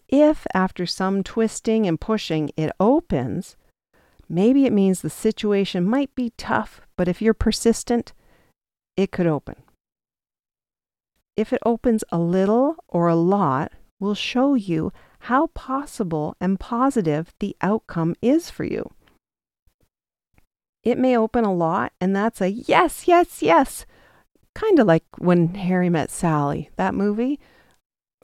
If 0.09 0.47
after 0.55 0.87
some 0.87 1.23
twisting 1.23 1.87
and 1.87 2.01
pushing 2.01 2.51
it 2.57 2.71
opens, 2.79 3.57
maybe 4.29 4.65
it 4.65 4.73
means 4.73 5.01
the 5.01 5.11
situation 5.11 5.85
might 5.85 6.15
be 6.15 6.33
tough, 6.37 6.81
but 6.97 7.09
if 7.09 7.21
you're 7.21 7.35
persistent, 7.35 8.13
it 8.97 9.11
could 9.11 9.27
open. 9.27 9.57
If 11.37 11.53
it 11.53 11.63
opens 11.67 12.05
a 12.11 12.19
little 12.19 12.77
or 12.89 13.09
a 13.09 13.17
lot, 13.17 13.73
will 14.01 14.15
show 14.15 14.55
you 14.55 14.93
how 15.21 15.49
possible 15.49 16.37
and 16.41 16.59
positive 16.59 17.35
the 17.41 17.57
outcome 17.61 18.15
is 18.23 18.49
for 18.49 18.65
you. 18.65 18.91
It 20.89 20.97
may 20.97 21.19
open 21.19 21.45
a 21.45 21.53
lot, 21.53 21.93
and 22.01 22.17
that's 22.17 22.41
a 22.41 22.51
yes, 22.51 23.07
yes, 23.07 23.43
yes. 23.43 23.85
Kind 24.55 24.79
of 24.79 24.87
like 24.87 25.05
when 25.19 25.55
Harry 25.55 25.91
met 25.91 26.11
Sally, 26.11 26.71
that 26.77 26.95
movie. 26.95 27.39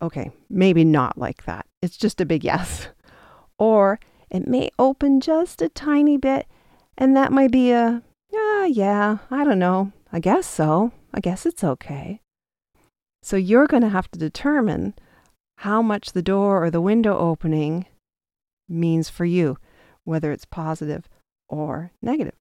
Okay, 0.01 0.31
maybe 0.49 0.83
not 0.83 1.19
like 1.19 1.45
that. 1.45 1.67
It's 1.83 1.99
just 1.99 2.23
a 2.23 2.27
big 2.27 2.43
yes. 2.43 2.89
Or 3.57 4.01
it 4.31 4.49
may 4.49 4.71
open 4.81 5.21
just 5.21 5.63
a 5.63 5.69
tiny 5.69 6.17
bit, 6.17 6.47
and 6.99 7.15
that 7.15 7.31
might 7.31 7.53
be 7.53 7.71
a, 7.71 8.03
ah, 8.35 8.65
yeah, 8.65 9.19
I 9.31 9.45
don't 9.45 9.61
know. 9.61 9.93
I 10.11 10.19
guess 10.19 10.47
so. 10.47 10.91
I 11.13 11.21
guess 11.21 11.47
it's 11.47 11.63
okay. 11.63 12.21
So 13.23 13.37
you're 13.37 13.69
going 13.69 13.83
to 13.83 13.91
have 13.91 14.11
to 14.11 14.19
determine 14.19 14.95
how 15.59 15.83
much 15.83 16.13
the 16.13 16.23
door 16.23 16.65
or 16.65 16.71
the 16.71 16.81
window 16.81 17.17
opening 17.17 17.87
means 18.69 19.09
for 19.09 19.25
you, 19.25 19.59
whether 20.03 20.33
it's 20.33 20.47
positive 20.47 21.09
or 21.49 21.93
negative. 22.03 22.35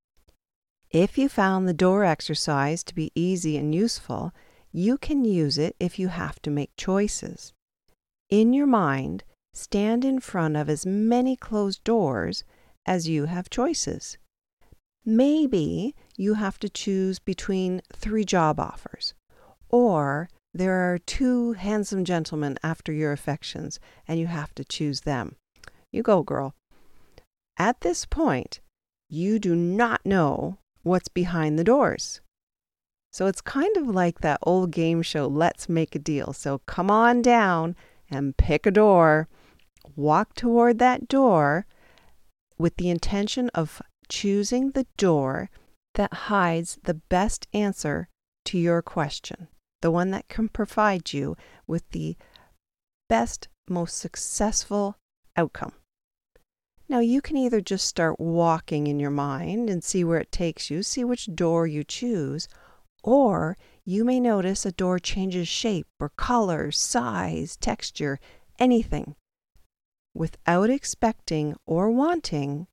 If 0.93 1.17
you 1.17 1.27
found 1.27 1.67
the 1.67 1.73
door 1.73 2.05
exercise 2.05 2.83
to 2.83 2.93
be 2.93 3.11
easy 3.15 3.57
and 3.57 3.73
useful, 3.73 4.31
you 4.71 4.99
can 4.99 5.25
use 5.25 5.57
it 5.57 5.75
if 5.79 5.97
you 5.97 6.09
have 6.09 6.39
to 6.43 6.51
make 6.51 6.69
choices. 6.77 7.51
In 8.29 8.53
your 8.53 8.67
mind, 8.67 9.23
stand 9.55 10.05
in 10.05 10.19
front 10.19 10.55
of 10.55 10.69
as 10.69 10.85
many 10.85 11.35
closed 11.35 11.83
doors 11.83 12.43
as 12.85 13.09
you 13.09 13.25
have 13.25 13.49
choices. 13.49 14.19
Maybe 15.03 15.95
you 16.15 16.35
have 16.35 16.59
to 16.59 16.69
choose 16.69 17.17
between 17.17 17.81
three 17.91 18.23
job 18.23 18.59
offers, 18.59 19.15
or 19.69 20.29
there 20.53 20.93
are 20.93 20.99
two 20.99 21.53
handsome 21.53 22.05
gentlemen 22.05 22.59
after 22.61 22.93
your 22.93 23.13
affections 23.13 23.79
and 24.07 24.19
you 24.19 24.27
have 24.27 24.53
to 24.53 24.63
choose 24.63 25.01
them. 25.01 25.37
You 25.91 26.03
go, 26.03 26.21
girl. 26.21 26.53
At 27.57 27.81
this 27.81 28.05
point, 28.05 28.59
you 29.09 29.39
do 29.39 29.55
not 29.55 30.05
know 30.05 30.59
what's 30.83 31.07
behind 31.07 31.57
the 31.57 31.63
doors. 31.63 32.21
So 33.11 33.27
it's 33.27 33.41
kind 33.41 33.75
of 33.77 33.87
like 33.87 34.21
that 34.21 34.39
old 34.43 34.71
game 34.71 35.01
show, 35.01 35.27
Let's 35.27 35.69
Make 35.69 35.95
a 35.95 35.99
Deal. 35.99 36.33
So 36.33 36.59
come 36.65 36.89
on 36.89 37.21
down 37.21 37.75
and 38.09 38.37
pick 38.37 38.65
a 38.65 38.71
door, 38.71 39.27
walk 39.95 40.33
toward 40.35 40.79
that 40.79 41.07
door 41.07 41.65
with 42.57 42.75
the 42.77 42.89
intention 42.89 43.49
of 43.49 43.81
choosing 44.09 44.71
the 44.71 44.87
door 44.97 45.49
that 45.95 46.13
hides 46.13 46.79
the 46.83 46.95
best 46.95 47.47
answer 47.53 48.07
to 48.45 48.57
your 48.57 48.81
question, 48.81 49.47
the 49.81 49.91
one 49.91 50.11
that 50.11 50.27
can 50.27 50.49
provide 50.49 51.13
you 51.13 51.35
with 51.67 51.87
the 51.91 52.17
best, 53.09 53.47
most 53.69 53.97
successful 53.97 54.97
outcome. 55.37 55.73
Now, 56.93 56.99
you 56.99 57.21
can 57.21 57.37
either 57.37 57.59
just 57.59 57.87
start 57.87 58.19
walking 58.19 58.85
in 58.85 58.99
your 58.99 59.09
mind 59.09 59.67
and 59.67 59.83
see 59.83 60.03
where 60.03 60.19
it 60.19 60.31
takes 60.31 60.69
you, 60.69 60.83
see 60.83 61.03
which 61.03 61.33
door 61.33 61.65
you 61.65 61.83
choose, 61.83 62.47
or 63.03 63.57
you 63.83 64.05
may 64.05 64.19
notice 64.19 64.63
a 64.63 64.71
door 64.71 64.99
changes 64.99 65.47
shape 65.47 65.87
or 65.99 66.09
color, 66.09 66.69
size, 66.69 67.57
texture, 67.57 68.19
anything. 68.59 69.15
Without 70.13 70.69
expecting 70.69 71.55
or 71.65 71.89
wanting, 71.89 72.67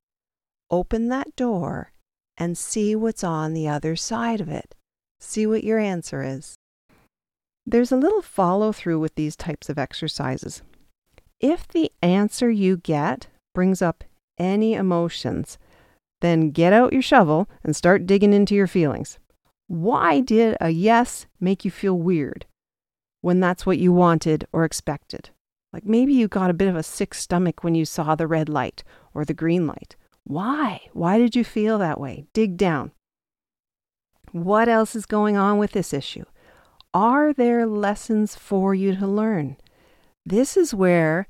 open 0.69 1.07
that 1.07 1.35
door 1.35 1.91
and 2.37 2.55
see 2.55 2.95
what's 2.95 3.23
on 3.23 3.55
the 3.55 3.67
other 3.67 3.95
side 3.95 4.39
of 4.39 4.49
it. 4.49 4.75
See 5.19 5.47
what 5.47 5.63
your 5.63 5.79
answer 5.79 6.21
is. 6.21 6.53
There's 7.65 7.91
a 7.91 7.97
little 7.97 8.21
follow 8.21 8.71
through 8.71 8.99
with 8.99 9.15
these 9.15 9.35
types 9.35 9.67
of 9.67 9.79
exercises. 9.79 10.61
If 11.39 11.67
the 11.67 11.91
answer 12.03 12.51
you 12.51 12.77
get 12.77 13.25
brings 13.55 13.81
up 13.81 14.03
any 14.41 14.73
emotions, 14.73 15.59
then 16.19 16.49
get 16.49 16.73
out 16.73 16.93
your 16.93 17.01
shovel 17.01 17.47
and 17.63 17.75
start 17.75 18.07
digging 18.07 18.33
into 18.33 18.55
your 18.55 18.67
feelings. 18.67 19.19
Why 19.67 20.19
did 20.19 20.57
a 20.59 20.71
yes 20.71 21.27
make 21.39 21.63
you 21.63 21.71
feel 21.71 21.97
weird 21.97 22.45
when 23.21 23.39
that's 23.39 23.65
what 23.65 23.77
you 23.77 23.93
wanted 23.93 24.47
or 24.51 24.65
expected? 24.65 25.29
Like 25.71 25.85
maybe 25.85 26.13
you 26.13 26.27
got 26.27 26.49
a 26.49 26.55
bit 26.55 26.67
of 26.67 26.75
a 26.75 26.83
sick 26.83 27.13
stomach 27.13 27.63
when 27.63 27.75
you 27.75 27.85
saw 27.85 28.15
the 28.15 28.27
red 28.27 28.49
light 28.49 28.83
or 29.13 29.23
the 29.23 29.33
green 29.33 29.67
light. 29.67 29.95
Why? 30.23 30.81
Why 30.91 31.17
did 31.17 31.35
you 31.35 31.43
feel 31.43 31.77
that 31.77 31.99
way? 31.99 32.25
Dig 32.33 32.57
down. 32.57 32.91
What 34.31 34.67
else 34.67 34.95
is 34.95 35.05
going 35.05 35.37
on 35.37 35.57
with 35.57 35.71
this 35.71 35.93
issue? 35.93 36.25
Are 36.93 37.31
there 37.31 37.65
lessons 37.65 38.35
for 38.35 38.75
you 38.75 38.95
to 38.95 39.07
learn? 39.07 39.57
This 40.25 40.57
is 40.57 40.73
where 40.73 41.27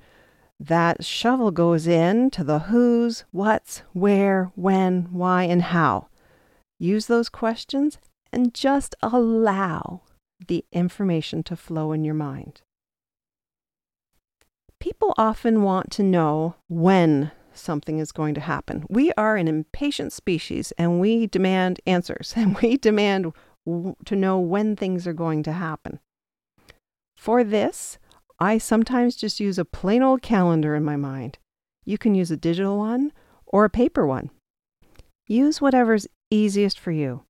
that 0.67 1.03
shovel 1.03 1.49
goes 1.49 1.87
in 1.87 2.29
to 2.29 2.43
the 2.43 2.59
who's, 2.59 3.25
what's, 3.31 3.81
where, 3.93 4.51
when, 4.55 5.07
why, 5.11 5.43
and 5.43 5.63
how. 5.63 6.07
Use 6.77 7.07
those 7.07 7.29
questions 7.29 7.97
and 8.31 8.53
just 8.53 8.93
allow 9.01 10.01
the 10.47 10.63
information 10.71 11.41
to 11.43 11.55
flow 11.55 11.91
in 11.91 12.03
your 12.03 12.13
mind. 12.13 12.61
People 14.79 15.15
often 15.17 15.63
want 15.63 15.89
to 15.91 16.03
know 16.03 16.55
when 16.69 17.31
something 17.53 17.97
is 17.97 18.11
going 18.11 18.35
to 18.35 18.41
happen. 18.41 18.85
We 18.87 19.11
are 19.13 19.35
an 19.35 19.47
impatient 19.47 20.13
species 20.13 20.73
and 20.77 20.99
we 20.99 21.25
demand 21.25 21.81
answers 21.87 22.33
and 22.37 22.55
we 22.59 22.77
demand 22.77 23.33
to 23.65 24.15
know 24.15 24.39
when 24.39 24.75
things 24.75 25.07
are 25.07 25.13
going 25.13 25.41
to 25.43 25.53
happen. 25.53 25.99
For 27.17 27.43
this, 27.43 27.97
I 28.41 28.57
sometimes 28.57 29.15
just 29.15 29.39
use 29.39 29.59
a 29.59 29.65
plain 29.65 30.01
old 30.01 30.23
calendar 30.23 30.73
in 30.73 30.83
my 30.83 30.95
mind. 30.95 31.37
You 31.85 31.99
can 31.99 32.15
use 32.15 32.31
a 32.31 32.35
digital 32.35 32.79
one 32.79 33.11
or 33.45 33.65
a 33.65 33.69
paper 33.69 34.07
one. 34.07 34.31
Use 35.27 35.61
whatever's 35.61 36.07
easiest 36.31 36.79
for 36.79 36.89
you. 36.89 37.21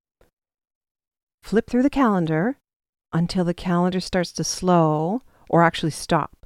Flip 1.44 1.70
through 1.70 1.84
the 1.84 1.90
calendar 1.90 2.56
until 3.12 3.44
the 3.44 3.54
calendar 3.54 4.00
starts 4.00 4.32
to 4.32 4.46
slow 4.46 5.22
or 5.50 5.64
actually 5.64 5.92
stop. 5.92 6.46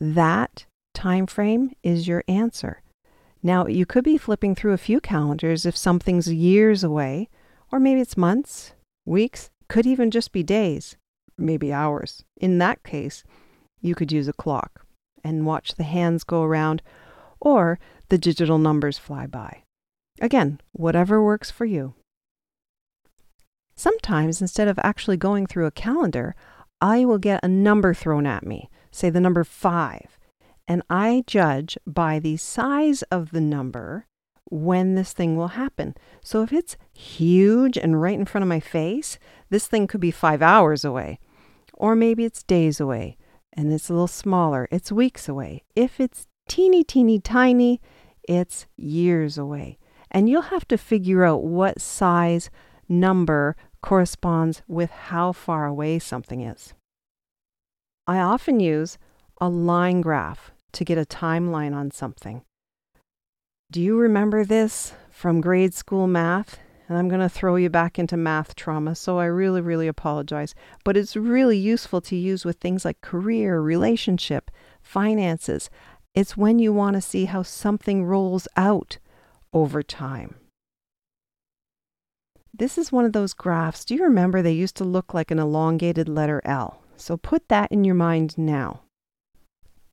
That 0.00 0.64
time 0.94 1.26
frame 1.26 1.72
is 1.82 2.08
your 2.08 2.24
answer. 2.26 2.80
Now, 3.42 3.66
you 3.66 3.84
could 3.84 4.02
be 4.02 4.16
flipping 4.16 4.54
through 4.54 4.72
a 4.72 4.78
few 4.78 4.98
calendars 4.98 5.66
if 5.66 5.76
something's 5.76 6.32
years 6.32 6.82
away, 6.82 7.28
or 7.70 7.78
maybe 7.78 8.00
it's 8.00 8.16
months, 8.16 8.72
weeks, 9.04 9.50
could 9.68 9.84
even 9.84 10.10
just 10.10 10.32
be 10.32 10.42
days, 10.42 10.96
maybe 11.36 11.70
hours. 11.70 12.24
In 12.38 12.56
that 12.58 12.82
case, 12.82 13.24
you 13.80 13.94
could 13.94 14.12
use 14.12 14.28
a 14.28 14.32
clock 14.32 14.84
and 15.24 15.46
watch 15.46 15.74
the 15.74 15.84
hands 15.84 16.24
go 16.24 16.42
around 16.42 16.82
or 17.40 17.78
the 18.08 18.18
digital 18.18 18.58
numbers 18.58 18.98
fly 18.98 19.26
by. 19.26 19.62
Again, 20.20 20.60
whatever 20.72 21.22
works 21.22 21.50
for 21.50 21.64
you. 21.64 21.94
Sometimes, 23.74 24.40
instead 24.40 24.66
of 24.66 24.78
actually 24.82 25.16
going 25.16 25.46
through 25.46 25.66
a 25.66 25.70
calendar, 25.70 26.34
I 26.80 27.04
will 27.04 27.18
get 27.18 27.44
a 27.44 27.48
number 27.48 27.94
thrown 27.94 28.26
at 28.26 28.44
me, 28.44 28.68
say 28.90 29.10
the 29.10 29.20
number 29.20 29.44
five, 29.44 30.18
and 30.66 30.82
I 30.90 31.22
judge 31.26 31.78
by 31.86 32.18
the 32.18 32.36
size 32.36 33.02
of 33.04 33.30
the 33.30 33.40
number 33.40 34.06
when 34.50 34.94
this 34.94 35.12
thing 35.12 35.36
will 35.36 35.48
happen. 35.48 35.94
So 36.22 36.42
if 36.42 36.52
it's 36.52 36.76
huge 36.92 37.76
and 37.76 38.00
right 38.00 38.18
in 38.18 38.24
front 38.24 38.42
of 38.42 38.48
my 38.48 38.60
face, 38.60 39.18
this 39.50 39.66
thing 39.66 39.86
could 39.86 40.00
be 40.00 40.10
five 40.10 40.42
hours 40.42 40.84
away. 40.84 41.20
Or 41.74 41.94
maybe 41.94 42.24
it's 42.24 42.42
days 42.42 42.80
away 42.80 43.16
and 43.58 43.72
it's 43.72 43.90
a 43.90 43.92
little 43.92 44.06
smaller, 44.06 44.68
it's 44.70 44.92
weeks 44.92 45.28
away. 45.28 45.64
If 45.74 45.98
it's 45.98 46.28
teeny, 46.48 46.84
teeny, 46.84 47.18
tiny, 47.18 47.80
it's 48.22 48.66
years 48.76 49.36
away. 49.36 49.78
And 50.12 50.28
you'll 50.28 50.42
have 50.42 50.68
to 50.68 50.78
figure 50.78 51.24
out 51.24 51.42
what 51.42 51.80
size 51.80 52.50
number 52.88 53.56
corresponds 53.82 54.62
with 54.68 54.90
how 54.90 55.32
far 55.32 55.66
away 55.66 55.98
something 55.98 56.40
is. 56.40 56.72
I 58.06 58.20
often 58.20 58.60
use 58.60 58.96
a 59.40 59.48
line 59.48 60.02
graph 60.02 60.52
to 60.72 60.84
get 60.84 60.96
a 60.96 61.04
timeline 61.04 61.74
on 61.74 61.90
something. 61.90 62.42
Do 63.72 63.82
you 63.82 63.98
remember 63.98 64.44
this 64.44 64.94
from 65.10 65.40
grade 65.40 65.74
school 65.74 66.06
math? 66.06 66.60
And 66.88 66.96
I'm 66.96 67.08
going 67.08 67.20
to 67.20 67.28
throw 67.28 67.56
you 67.56 67.68
back 67.68 67.98
into 67.98 68.16
math 68.16 68.54
trauma, 68.54 68.94
so 68.94 69.18
I 69.18 69.26
really, 69.26 69.60
really 69.60 69.88
apologize. 69.88 70.54
But 70.84 70.96
it's 70.96 71.16
really 71.16 71.58
useful 71.58 72.00
to 72.00 72.16
use 72.16 72.46
with 72.46 72.56
things 72.56 72.84
like 72.84 73.02
career, 73.02 73.60
relationship, 73.60 74.50
finances. 74.80 75.68
It's 76.14 76.36
when 76.36 76.58
you 76.58 76.72
want 76.72 76.94
to 76.94 77.02
see 77.02 77.26
how 77.26 77.42
something 77.42 78.04
rolls 78.04 78.48
out 78.56 78.98
over 79.52 79.82
time. 79.82 80.36
This 82.54 82.78
is 82.78 82.90
one 82.90 83.04
of 83.04 83.12
those 83.12 83.34
graphs. 83.34 83.84
Do 83.84 83.94
you 83.94 84.02
remember 84.02 84.40
they 84.40 84.52
used 84.52 84.76
to 84.76 84.84
look 84.84 85.12
like 85.12 85.30
an 85.30 85.38
elongated 85.38 86.08
letter 86.08 86.40
L? 86.44 86.82
So 86.96 87.16
put 87.16 87.48
that 87.48 87.70
in 87.70 87.84
your 87.84 87.94
mind 87.94 88.36
now. 88.36 88.80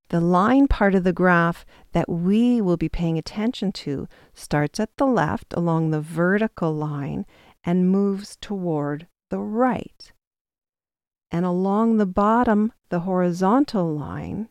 The 0.10 0.22
line 0.22 0.68
part 0.68 0.94
of 0.94 1.04
the 1.04 1.14
graph 1.14 1.66
that 1.94 2.08
we 2.08 2.62
will 2.62 2.78
be 2.78 2.90
paying 2.90 3.18
attention 3.18 3.72
to 3.72 4.08
starts 4.34 4.80
at 4.80 4.96
the 4.98 5.08
left 5.08 5.54
along 5.54 5.90
the 5.90 6.02
vertical 6.02 6.74
line 6.74 7.26
and 7.64 7.90
moves 7.90 8.38
toward 8.40 9.08
the 9.30 9.40
right. 9.40 10.12
And 11.32 11.46
along 11.46 11.98
the 11.98 12.06
bottom, 12.06 12.72
the 12.90 13.02
horizontal 13.02 13.94
line, 13.94 14.48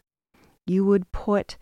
you 0.66 0.84
would 0.84 1.12
put 1.12 1.56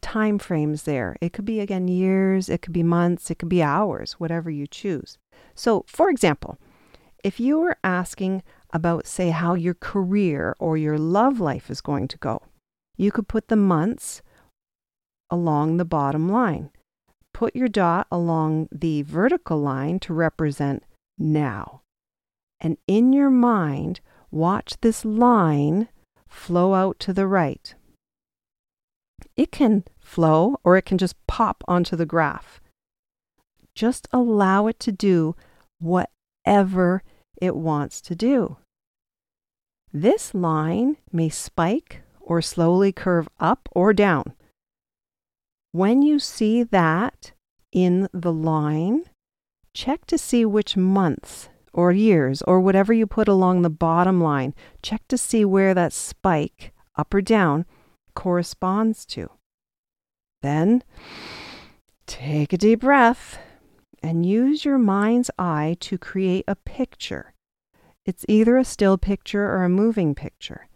time 0.00 0.38
frames 0.38 0.82
there. 0.82 1.16
It 1.20 1.32
could 1.32 1.44
be 1.44 1.60
again 1.60 1.88
years, 1.88 2.48
it 2.48 2.62
could 2.62 2.72
be 2.72 2.82
months, 2.82 3.30
it 3.30 3.38
could 3.38 3.48
be 3.48 3.62
hours, 3.62 4.12
whatever 4.14 4.50
you 4.50 4.66
choose. 4.66 5.18
So, 5.54 5.84
for 5.88 6.10
example, 6.10 6.58
if 7.24 7.40
you 7.40 7.58
were 7.58 7.78
asking 7.82 8.42
about, 8.72 9.06
say, 9.06 9.30
how 9.30 9.54
your 9.54 9.74
career 9.74 10.54
or 10.58 10.76
your 10.76 10.98
love 10.98 11.40
life 11.40 11.70
is 11.70 11.80
going 11.80 12.06
to 12.08 12.18
go, 12.18 12.42
you 12.98 13.12
could 13.12 13.28
put 13.28 13.48
the 13.48 13.56
months 13.56 14.20
along 15.30 15.76
the 15.76 15.84
bottom 15.84 16.30
line. 16.30 16.70
Put 17.32 17.54
your 17.54 17.68
dot 17.68 18.08
along 18.10 18.68
the 18.72 19.02
vertical 19.02 19.58
line 19.58 20.00
to 20.00 20.12
represent 20.12 20.82
now. 21.16 21.82
And 22.60 22.76
in 22.88 23.12
your 23.12 23.30
mind, 23.30 24.00
watch 24.30 24.74
this 24.80 25.04
line 25.04 25.88
flow 26.26 26.74
out 26.74 26.98
to 27.00 27.12
the 27.12 27.26
right. 27.28 27.74
It 29.36 29.52
can 29.52 29.84
flow 30.00 30.56
or 30.64 30.76
it 30.76 30.82
can 30.84 30.98
just 30.98 31.14
pop 31.28 31.62
onto 31.68 31.94
the 31.94 32.06
graph. 32.06 32.60
Just 33.74 34.08
allow 34.12 34.66
it 34.66 34.80
to 34.80 34.90
do 34.90 35.36
whatever 35.78 37.04
it 37.40 37.54
wants 37.54 38.00
to 38.00 38.16
do. 38.16 38.56
This 39.92 40.34
line 40.34 40.96
may 41.12 41.28
spike 41.28 42.02
or 42.28 42.42
slowly 42.42 42.92
curve 42.92 43.26
up 43.40 43.68
or 43.72 43.92
down. 43.94 44.34
When 45.72 46.02
you 46.02 46.18
see 46.18 46.62
that 46.62 47.32
in 47.72 48.06
the 48.12 48.32
line, 48.32 49.04
check 49.74 50.04
to 50.06 50.18
see 50.18 50.44
which 50.44 50.76
months 50.76 51.48
or 51.72 51.90
years 51.90 52.42
or 52.42 52.60
whatever 52.60 52.92
you 52.92 53.06
put 53.06 53.28
along 53.28 53.62
the 53.62 53.70
bottom 53.70 54.20
line, 54.20 54.54
check 54.82 55.08
to 55.08 55.16
see 55.16 55.44
where 55.44 55.72
that 55.72 55.92
spike, 55.92 56.72
up 56.96 57.14
or 57.14 57.22
down, 57.22 57.64
corresponds 58.14 59.06
to. 59.06 59.30
Then 60.42 60.82
take 62.06 62.52
a 62.52 62.58
deep 62.58 62.80
breath 62.80 63.38
and 64.02 64.26
use 64.26 64.64
your 64.66 64.78
mind's 64.78 65.30
eye 65.38 65.76
to 65.80 65.96
create 65.96 66.44
a 66.46 66.56
picture. 66.56 67.32
It's 68.04 68.24
either 68.28 68.58
a 68.58 68.64
still 68.64 68.98
picture 68.98 69.44
or 69.44 69.64
a 69.64 69.68
moving 69.70 70.14
picture 70.14 70.67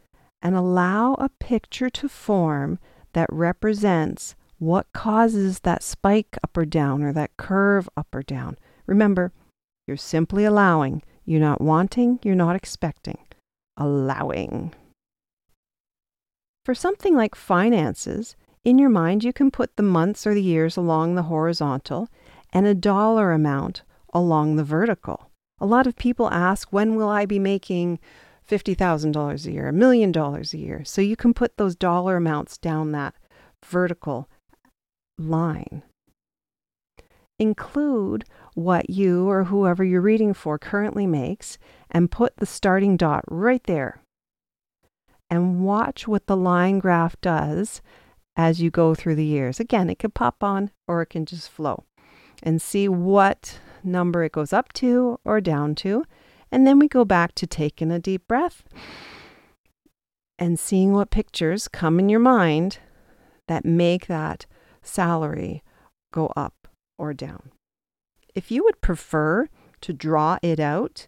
and 0.42 0.56
allow 0.56 1.14
a 1.14 1.28
picture 1.28 1.88
to 1.90 2.08
form 2.08 2.78
that 3.12 3.28
represents 3.30 4.34
what 4.58 4.92
causes 4.92 5.60
that 5.60 5.82
spike 5.82 6.36
up 6.42 6.56
or 6.56 6.64
down 6.64 7.02
or 7.02 7.12
that 7.12 7.36
curve 7.36 7.88
up 7.96 8.14
or 8.14 8.22
down. 8.22 8.56
Remember, 8.86 9.32
you're 9.86 9.96
simply 9.96 10.44
allowing. 10.44 11.02
You're 11.24 11.40
not 11.40 11.60
wanting, 11.60 12.18
you're 12.22 12.34
not 12.34 12.56
expecting. 12.56 13.18
Allowing. 13.76 14.72
For 16.64 16.74
something 16.74 17.16
like 17.16 17.34
finances, 17.34 18.36
in 18.64 18.78
your 18.78 18.90
mind 18.90 19.24
you 19.24 19.32
can 19.32 19.50
put 19.50 19.76
the 19.76 19.82
months 19.82 20.26
or 20.26 20.34
the 20.34 20.42
years 20.42 20.76
along 20.76 21.14
the 21.14 21.24
horizontal 21.24 22.08
and 22.52 22.66
a 22.66 22.74
dollar 22.74 23.32
amount 23.32 23.82
along 24.14 24.56
the 24.56 24.64
vertical. 24.64 25.30
A 25.58 25.66
lot 25.66 25.86
of 25.86 25.96
people 25.96 26.30
ask, 26.30 26.72
when 26.72 26.94
will 26.94 27.08
I 27.08 27.26
be 27.26 27.38
making 27.38 27.98
$50,000 28.48 29.46
a 29.46 29.52
year, 29.52 29.68
a 29.68 29.72
million 29.72 30.12
dollars 30.12 30.52
a 30.52 30.58
year. 30.58 30.84
So 30.84 31.00
you 31.00 31.16
can 31.16 31.34
put 31.34 31.56
those 31.56 31.76
dollar 31.76 32.16
amounts 32.16 32.58
down 32.58 32.92
that 32.92 33.14
vertical 33.64 34.28
line. 35.18 35.82
Include 37.38 38.24
what 38.54 38.90
you 38.90 39.28
or 39.28 39.44
whoever 39.44 39.82
you're 39.82 40.00
reading 40.00 40.34
for 40.34 40.58
currently 40.58 41.06
makes 41.06 41.58
and 41.90 42.10
put 42.10 42.36
the 42.36 42.46
starting 42.46 42.96
dot 42.96 43.24
right 43.28 43.62
there. 43.64 44.00
And 45.30 45.64
watch 45.64 46.06
what 46.06 46.26
the 46.26 46.36
line 46.36 46.78
graph 46.78 47.18
does 47.20 47.80
as 48.36 48.60
you 48.60 48.70
go 48.70 48.94
through 48.94 49.14
the 49.14 49.24
years. 49.24 49.58
Again, 49.58 49.88
it 49.88 49.98
could 49.98 50.14
pop 50.14 50.42
on 50.42 50.70
or 50.86 51.02
it 51.02 51.06
can 51.06 51.24
just 51.24 51.50
flow. 51.50 51.84
And 52.42 52.60
see 52.60 52.88
what 52.88 53.58
number 53.82 54.24
it 54.24 54.32
goes 54.32 54.52
up 54.52 54.72
to 54.74 55.18
or 55.24 55.40
down 55.40 55.74
to 55.76 56.04
and 56.52 56.66
then 56.66 56.78
we 56.78 56.86
go 56.86 57.04
back 57.04 57.34
to 57.36 57.46
taking 57.46 57.90
a 57.90 57.98
deep 57.98 58.28
breath 58.28 58.62
and 60.38 60.58
seeing 60.60 60.92
what 60.92 61.10
pictures 61.10 61.66
come 61.66 61.98
in 61.98 62.10
your 62.10 62.20
mind 62.20 62.78
that 63.48 63.64
make 63.64 64.06
that 64.06 64.44
salary 64.82 65.62
go 66.12 66.26
up 66.36 66.68
or 66.98 67.14
down. 67.14 67.50
If 68.34 68.50
you 68.50 68.62
would 68.64 68.80
prefer 68.82 69.48
to 69.80 69.92
draw 69.92 70.38
it 70.42 70.60
out, 70.60 71.06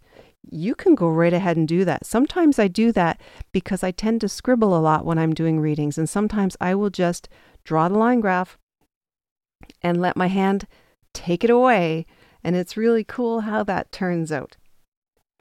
you 0.51 0.75
can 0.75 0.95
go 0.95 1.09
right 1.09 1.33
ahead 1.33 1.57
and 1.57 1.69
do 1.69 1.85
that. 1.85 2.07
Sometimes 2.07 2.59
I 2.59 2.69
do 2.69 2.93
that 2.93 3.21
because 3.53 3.83
I 3.83 3.91
tend 3.91 4.21
to 4.23 4.29
scribble 4.29 4.77
a 4.77 4.81
lot 4.81 5.05
when 5.05 5.19
I'm 5.19 5.35
doing 5.35 5.61
readings, 5.61 5.97
and 5.97 6.09
sometimes 6.09 6.57
I 6.61 6.75
will 6.75 6.91
just 6.91 7.29
draw 7.65 7.89
the 7.89 7.99
line 7.99 8.21
graph 8.21 8.59
and 9.81 10.01
let 10.01 10.17
my 10.17 10.27
hand 10.27 10.67
take 11.13 11.45
it 11.45 11.51
away. 11.51 12.07
And 12.43 12.57
it's 12.57 12.77
really 12.77 13.05
cool 13.05 13.41
how 13.41 13.63
that 13.65 13.91
turns 13.91 14.31
out. 14.31 14.57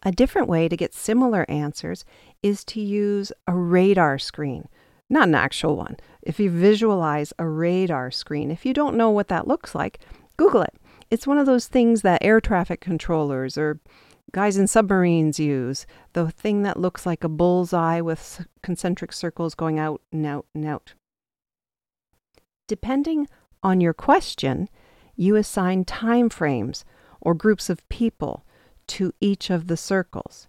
A 0.03 0.11
different 0.11 0.49
way 0.49 0.67
to 0.67 0.77
get 0.77 0.93
similar 0.93 1.45
answers 1.49 2.03
is 2.41 2.65
to 2.65 2.81
use 2.81 3.31
a 3.47 3.55
radar 3.55 4.19
screen, 4.19 4.67
not 5.09 5.29
an 5.29 5.35
actual 5.35 5.77
one. 5.77 5.97
If 6.21 6.39
you 6.39 6.49
visualize 6.49 7.31
a 7.39 7.47
radar 7.47 8.11
screen, 8.11 8.51
if 8.51 8.65
you 8.65 8.73
don't 8.73 8.97
know 8.97 9.09
what 9.09 9.29
that 9.29 9.47
looks 9.47 9.73
like, 9.73 9.99
Google 10.35 10.63
it. 10.63 10.75
It's 11.09 11.27
one 11.27 11.37
of 11.37 11.45
those 11.45 11.67
things 11.67 12.01
that 12.01 12.23
air 12.23 12.41
traffic 12.41 12.81
controllers 12.81 13.57
or 13.57 13.79
guys 14.33 14.57
in 14.57 14.67
submarines 14.67 15.39
use, 15.39 15.85
the 16.13 16.31
thing 16.31 16.63
that 16.63 16.79
looks 16.79 17.05
like 17.05 17.23
a 17.23 17.29
bullseye 17.29 18.01
with 18.01 18.45
concentric 18.61 19.13
circles 19.13 19.55
going 19.55 19.79
out 19.79 20.01
and 20.11 20.25
out 20.25 20.47
and 20.53 20.65
out. 20.65 20.95
Depending 22.67 23.27
on 23.61 23.79
your 23.79 23.93
question, 23.93 24.69
you 25.15 25.35
assign 25.35 25.85
time 25.85 26.29
frames 26.29 26.83
or 27.21 27.33
groups 27.33 27.69
of 27.69 27.87
people 27.89 28.45
to 28.88 29.13
each 29.19 29.50
of 29.50 29.67
the 29.67 29.78
circles. 29.78 30.48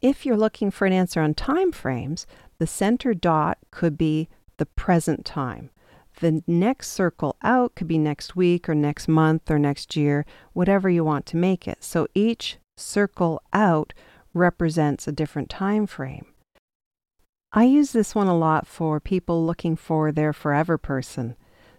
If 0.00 0.24
you're 0.24 0.36
looking 0.36 0.70
for 0.70 0.86
an 0.86 0.92
answer 0.92 1.20
on 1.20 1.34
time 1.34 1.72
frames, 1.72 2.26
the 2.58 2.66
center 2.66 3.14
dot 3.14 3.58
could 3.70 3.98
be 3.98 4.28
the 4.56 4.66
present 4.66 5.24
time. 5.24 5.70
The 6.20 6.42
next 6.46 6.90
circle 6.90 7.36
out 7.42 7.74
could 7.74 7.88
be 7.88 7.98
next 7.98 8.34
week 8.34 8.68
or 8.68 8.74
next 8.74 9.08
month 9.08 9.50
or 9.50 9.58
next 9.58 9.96
year, 9.96 10.26
whatever 10.52 10.88
you 10.88 11.04
want 11.04 11.26
to 11.26 11.36
make 11.36 11.68
it. 11.68 11.82
So 11.84 12.08
each 12.14 12.58
circle 12.76 13.42
out 13.52 13.92
represents 14.34 15.06
a 15.06 15.12
different 15.12 15.48
time 15.48 15.86
frame. 15.86 16.26
I 17.52 17.64
use 17.64 17.92
this 17.92 18.14
one 18.14 18.26
a 18.26 18.36
lot 18.36 18.66
for 18.66 19.00
people 19.00 19.46
looking 19.46 19.74
for 19.74 20.12
their 20.12 20.32
forever 20.32 20.76
person, 20.76 21.34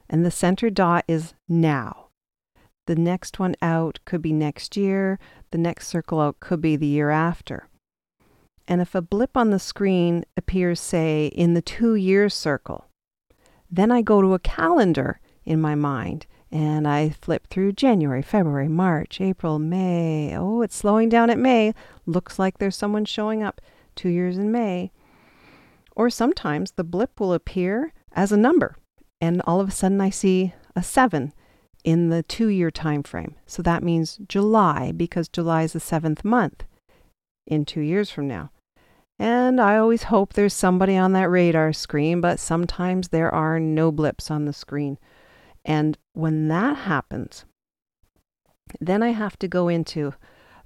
and 0.10 0.26
the 0.26 0.32
center 0.32 0.70
dot 0.70 1.06
is 1.08 1.36
now. 1.48 2.09
The 2.90 2.96
next 2.96 3.38
one 3.38 3.54
out 3.62 4.00
could 4.06 4.24
be 4.24 4.34
next 4.34 4.76
year, 4.76 5.20
the 5.52 5.60
next 5.60 5.90
circle 5.90 6.20
out 6.20 6.40
could 6.40 6.60
be 6.60 6.76
the 6.76 6.88
year 6.88 7.12
after. 7.12 7.68
And 8.68 8.82
if 8.82 8.96
a 8.96 9.02
blip 9.04 9.38
on 9.38 9.52
the 9.52 9.60
screen 9.60 10.26
appears, 10.36 10.80
say, 10.80 11.28
in 11.28 11.54
the 11.54 11.62
two 11.62 11.94
years 11.94 12.34
circle, 12.34 12.88
then 13.70 13.92
I 13.92 14.02
go 14.02 14.24
to 14.24 14.34
a 14.34 14.40
calendar 14.40 15.20
in 15.46 15.62
my 15.62 15.76
mind 15.76 16.26
and 16.52 16.88
I 16.88 17.12
flip 17.12 17.46
through 17.46 17.74
January, 17.74 18.24
February, 18.24 18.68
March, 18.68 19.22
April, 19.22 19.60
May. 19.60 20.36
Oh, 20.36 20.64
it's 20.64 20.76
slowing 20.76 21.10
down 21.10 21.30
at 21.30 21.38
May. 21.38 21.76
Looks 22.08 22.40
like 22.40 22.58
there's 22.58 22.76
someone 22.76 23.06
showing 23.06 23.44
up 23.44 23.62
two 23.94 24.10
years 24.10 24.36
in 24.36 24.52
May. 24.52 24.92
Or 25.96 26.10
sometimes 26.10 26.72
the 26.72 26.84
blip 26.84 27.20
will 27.20 27.34
appear 27.34 27.94
as 28.14 28.32
a 28.32 28.36
number, 28.36 28.78
and 29.22 29.44
all 29.46 29.62
of 29.62 29.70
a 29.70 29.72
sudden 29.72 30.02
I 30.02 30.10
see 30.10 30.56
a 30.76 30.82
seven 30.82 31.34
in 31.84 32.10
the 32.10 32.24
two 32.24 32.48
year 32.48 32.72
time 32.72 33.04
frame. 33.04 33.36
So 33.46 33.62
that 33.64 33.84
means 33.84 34.20
July 34.28 34.92
because 34.92 35.30
July 35.30 35.64
is 35.64 35.74
the 35.74 35.80
seventh 35.80 36.24
month 36.26 36.64
in 37.48 37.66
two 37.66 37.82
years 37.82 38.10
from 38.10 38.28
now. 38.28 38.52
And 39.18 39.60
I 39.60 39.78
always 39.78 40.04
hope 40.04 40.34
there's 40.34 40.54
somebody 40.54 40.96
on 40.96 41.12
that 41.14 41.30
radar 41.30 41.74
screen, 41.74 42.22
but 42.22 42.40
sometimes 42.40 43.10
there 43.10 43.34
are 43.34 43.60
no 43.60 43.92
blips 43.92 44.32
on 44.32 44.46
the 44.46 44.54
screen. 44.54 44.98
And 45.66 45.98
when 46.14 46.48
that 46.48 46.78
happens, 46.78 47.44
then 48.80 49.04
I 49.04 49.10
have 49.10 49.38
to 49.40 49.48
go 49.48 49.68
into 49.68 50.14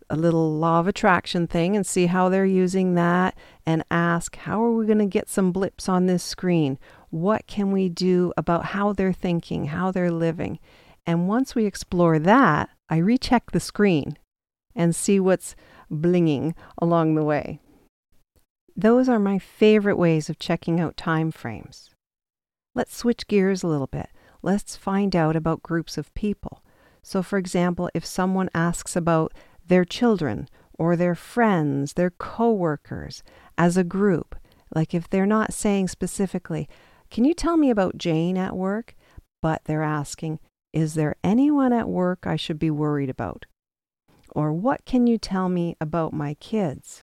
a 0.09 0.15
little 0.15 0.55
law 0.55 0.79
of 0.79 0.87
attraction 0.87 1.47
thing 1.47 1.75
and 1.75 1.85
see 1.85 2.05
how 2.05 2.29
they're 2.29 2.45
using 2.45 2.93
that 2.93 3.35
and 3.65 3.83
ask, 3.89 4.35
how 4.35 4.63
are 4.63 4.71
we 4.71 4.85
going 4.85 4.99
to 4.99 5.05
get 5.05 5.29
some 5.29 5.51
blips 5.51 5.89
on 5.89 6.05
this 6.05 6.23
screen? 6.23 6.77
What 7.09 7.47
can 7.47 7.71
we 7.71 7.89
do 7.89 8.33
about 8.37 8.65
how 8.65 8.93
they're 8.93 9.13
thinking, 9.13 9.65
how 9.67 9.89
they're 9.91 10.11
living? 10.11 10.59
And 11.05 11.27
once 11.27 11.55
we 11.55 11.65
explore 11.65 12.19
that, 12.19 12.69
I 12.89 12.97
recheck 12.97 13.51
the 13.51 13.59
screen 13.59 14.17
and 14.75 14.95
see 14.95 15.19
what's 15.19 15.55
blinging 15.91 16.53
along 16.77 17.15
the 17.15 17.23
way. 17.23 17.59
Those 18.75 19.07
are 19.07 19.19
my 19.19 19.37
favorite 19.37 19.97
ways 19.97 20.29
of 20.29 20.39
checking 20.39 20.79
out 20.79 20.97
time 20.97 21.31
frames. 21.31 21.91
Let's 22.73 22.95
switch 22.95 23.27
gears 23.27 23.61
a 23.61 23.67
little 23.67 23.87
bit. 23.87 24.09
Let's 24.41 24.75
find 24.75 25.15
out 25.15 25.35
about 25.35 25.61
groups 25.61 25.97
of 25.97 26.13
people. 26.15 26.63
So, 27.03 27.21
for 27.21 27.37
example, 27.37 27.89
if 27.93 28.05
someone 28.05 28.49
asks 28.55 28.95
about 28.95 29.33
their 29.65 29.85
children 29.85 30.47
or 30.79 30.95
their 30.95 31.15
friends, 31.15 31.93
their 31.93 32.09
coworkers 32.09 33.23
as 33.57 33.77
a 33.77 33.83
group, 33.83 34.35
like 34.73 34.93
if 34.93 35.09
they're 35.09 35.25
not 35.25 35.53
saying 35.53 35.89
specifically, 35.89 36.67
Can 37.11 37.25
you 37.25 37.35
tell 37.35 37.57
me 37.57 37.69
about 37.69 37.99
Jane 37.99 38.39
at 38.39 38.55
work? 38.55 38.95
But 39.39 39.65
they're 39.65 39.83
asking, 39.83 40.39
Is 40.73 40.95
there 40.95 41.15
anyone 41.23 41.71
at 41.71 41.87
work 41.87 42.25
I 42.25 42.35
should 42.35 42.57
be 42.57 42.71
worried 42.71 43.09
about? 43.09 43.45
Or 44.31 44.51
what 44.51 44.85
can 44.85 45.05
you 45.05 45.19
tell 45.19 45.47
me 45.47 45.77
about 45.79 46.13
my 46.13 46.33
kids? 46.33 47.01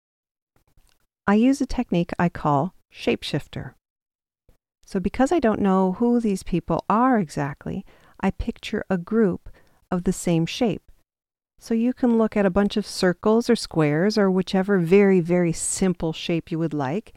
I 1.25 1.35
use 1.35 1.61
a 1.61 1.67
technique 1.67 2.11
I 2.19 2.29
call 2.29 2.75
shapeshifter. 2.93 3.75
So, 4.85 4.99
because 4.99 5.31
I 5.31 5.39
don't 5.39 5.61
know 5.61 5.93
who 5.93 6.19
these 6.19 6.43
people 6.43 6.85
are 6.91 7.17
exactly, 7.21 7.85
I 8.21 8.33
picture 8.33 8.85
a 8.91 8.99
group 8.99 9.49
of 9.89 10.03
the 10.03 10.13
same 10.13 10.47
shape. 10.47 10.91
So, 11.61 11.73
you 11.73 11.93
can 11.93 12.19
look 12.19 12.37
at 12.37 12.45
a 12.45 12.51
bunch 12.51 12.77
of 12.77 12.85
circles 12.85 13.49
or 13.49 13.55
squares 13.55 14.19
or 14.19 14.29
whichever 14.33 14.79
very, 14.79 15.21
very 15.21 15.53
simple 15.53 16.13
shape 16.13 16.51
you 16.51 16.59
would 16.59 16.75
like, 16.75 17.13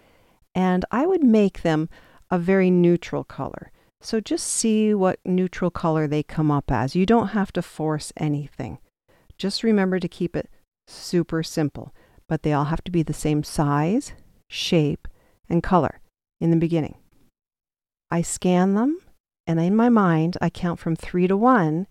and 0.53 0.85
I 0.91 1.07
would 1.07 1.23
make 1.23 1.63
them 1.63 1.89
a 2.29 2.37
very 2.37 2.69
neutral 2.69 3.23
color. 3.23 3.71
So, 4.03 4.19
just 4.19 4.45
see 4.45 4.93
what 4.93 5.19
neutral 5.25 5.71
color 5.71 6.07
they 6.07 6.23
come 6.23 6.51
up 6.51 6.69
as. 6.69 6.95
You 6.95 7.05
don't 7.05 7.29
have 7.29 7.51
to 7.53 7.61
force 7.61 8.11
anything. 8.17 8.79
Just 9.37 9.63
remember 9.63 9.99
to 9.99 10.07
keep 10.07 10.35
it 10.35 10.49
super 10.87 11.41
simple 11.41 11.93
but 12.27 12.43
they 12.43 12.53
all 12.53 12.65
have 12.65 12.83
to 12.83 12.91
be 12.91 13.03
the 13.03 13.13
same 13.13 13.43
size, 13.43 14.13
shape, 14.49 15.07
and 15.49 15.61
color 15.61 15.99
in 16.39 16.51
the 16.51 16.57
beginning. 16.57 16.95
I 18.09 18.21
scan 18.21 18.75
them, 18.75 18.99
and 19.47 19.59
in 19.59 19.75
my 19.75 19.89
mind, 19.89 20.37
I 20.41 20.49
count 20.49 20.79
from 20.79 20.95
three 20.95 21.27
to 21.27 21.37
one, 21.37 21.87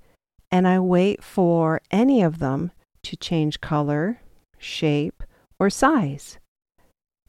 and 0.51 0.67
I 0.67 0.79
wait 0.79 1.23
for 1.23 1.81
any 1.91 2.23
of 2.23 2.39
them 2.39 2.73
to 3.05 3.17
change 3.17 3.61
color, 3.61 4.21
shape, 4.59 5.23
or 5.59 5.71
size. 5.71 6.39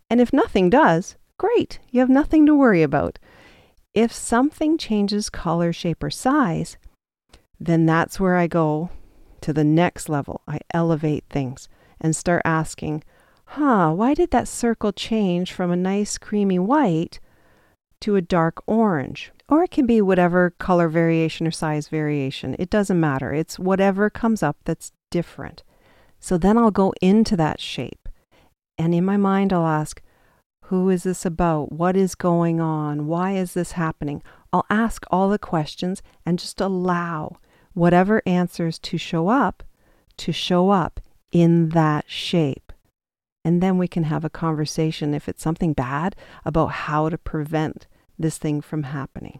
And 0.09 0.21
if 0.21 0.33
nothing 0.33 0.69
does, 0.69 1.15
great, 1.37 1.79
you 1.89 1.99
have 1.99 2.09
nothing 2.09 2.45
to 2.45 2.55
worry 2.55 2.83
about. 2.83 3.19
If 3.93 4.11
something 4.11 4.77
changes 4.77 5.29
color, 5.29 5.71
shape, 5.71 6.03
or 6.03 6.09
size, 6.09 6.77
then 7.59 7.85
that's 7.85 8.19
where 8.19 8.35
I 8.35 8.47
go 8.47 8.89
to 9.41 9.53
the 9.53 9.63
next 9.63 10.09
level. 10.09 10.41
I 10.47 10.59
elevate 10.73 11.25
things 11.29 11.69
and 12.01 12.15
start 12.15 12.41
asking, 12.43 13.03
huh, 13.45 13.91
why 13.91 14.13
did 14.13 14.31
that 14.31 14.47
circle 14.47 14.91
change 14.91 15.53
from 15.53 15.71
a 15.71 15.75
nice 15.75 16.17
creamy 16.17 16.57
white 16.59 17.19
to 18.01 18.15
a 18.15 18.21
dark 18.21 18.63
orange? 18.65 19.31
Or 19.47 19.63
it 19.63 19.71
can 19.71 19.85
be 19.85 20.01
whatever 20.01 20.55
color 20.57 20.89
variation 20.89 21.45
or 21.45 21.51
size 21.51 21.87
variation. 21.87 22.55
It 22.57 22.69
doesn't 22.69 22.99
matter. 22.99 23.31
It's 23.33 23.59
whatever 23.59 24.09
comes 24.09 24.41
up 24.41 24.57
that's 24.65 24.91
different. 25.11 25.61
So 26.19 26.37
then 26.37 26.57
I'll 26.57 26.71
go 26.71 26.93
into 27.01 27.37
that 27.37 27.59
shape. 27.59 28.09
And 28.77 28.95
in 28.95 29.05
my 29.05 29.17
mind, 29.17 29.53
I'll 29.53 29.67
ask, 29.67 30.01
who 30.63 30.89
is 30.89 31.03
this 31.03 31.25
about? 31.25 31.71
What 31.71 31.95
is 31.95 32.15
going 32.15 32.59
on? 32.59 33.07
Why 33.07 33.31
is 33.33 33.53
this 33.53 33.73
happening? 33.73 34.23
I'll 34.51 34.65
ask 34.69 35.05
all 35.11 35.29
the 35.29 35.39
questions 35.39 36.01
and 36.25 36.39
just 36.39 36.61
allow 36.61 37.37
whatever 37.73 38.21
answers 38.25 38.77
to 38.79 38.97
show 38.97 39.29
up 39.29 39.63
to 40.17 40.31
show 40.31 40.69
up 40.69 40.99
in 41.31 41.69
that 41.69 42.09
shape. 42.09 42.71
And 43.45 43.61
then 43.61 43.77
we 43.77 43.87
can 43.87 44.03
have 44.03 44.23
a 44.23 44.29
conversation, 44.29 45.13
if 45.13 45.27
it's 45.27 45.43
something 45.43 45.73
bad, 45.73 46.15
about 46.45 46.67
how 46.67 47.09
to 47.09 47.17
prevent 47.17 47.87
this 48.17 48.37
thing 48.37 48.61
from 48.61 48.83
happening. 48.83 49.39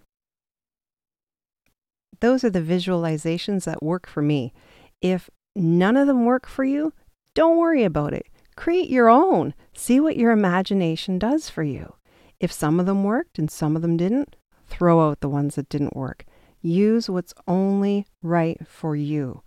Those 2.19 2.43
are 2.43 2.49
the 2.49 2.61
visualizations 2.61 3.63
that 3.65 3.83
work 3.83 4.07
for 4.07 4.21
me. 4.21 4.53
If 5.01 5.29
none 5.55 5.95
of 5.95 6.07
them 6.07 6.25
work 6.25 6.47
for 6.47 6.63
you, 6.63 6.93
don't 7.33 7.57
worry 7.57 7.83
about 7.83 8.13
it. 8.13 8.27
Create 8.55 8.89
your 8.89 9.09
own. 9.09 9.53
See 9.73 9.99
what 9.99 10.17
your 10.17 10.31
imagination 10.31 11.19
does 11.19 11.49
for 11.49 11.63
you. 11.63 11.95
If 12.39 12.51
some 12.51 12.79
of 12.79 12.85
them 12.85 13.03
worked 13.03 13.39
and 13.39 13.49
some 13.49 13.75
of 13.75 13.81
them 13.81 13.97
didn't, 13.97 14.35
throw 14.67 15.09
out 15.09 15.21
the 15.21 15.29
ones 15.29 15.55
that 15.55 15.69
didn't 15.69 15.95
work. 15.95 16.25
Use 16.61 17.09
what's 17.09 17.33
only 17.47 18.05
right 18.21 18.65
for 18.67 18.95
you. 18.95 19.43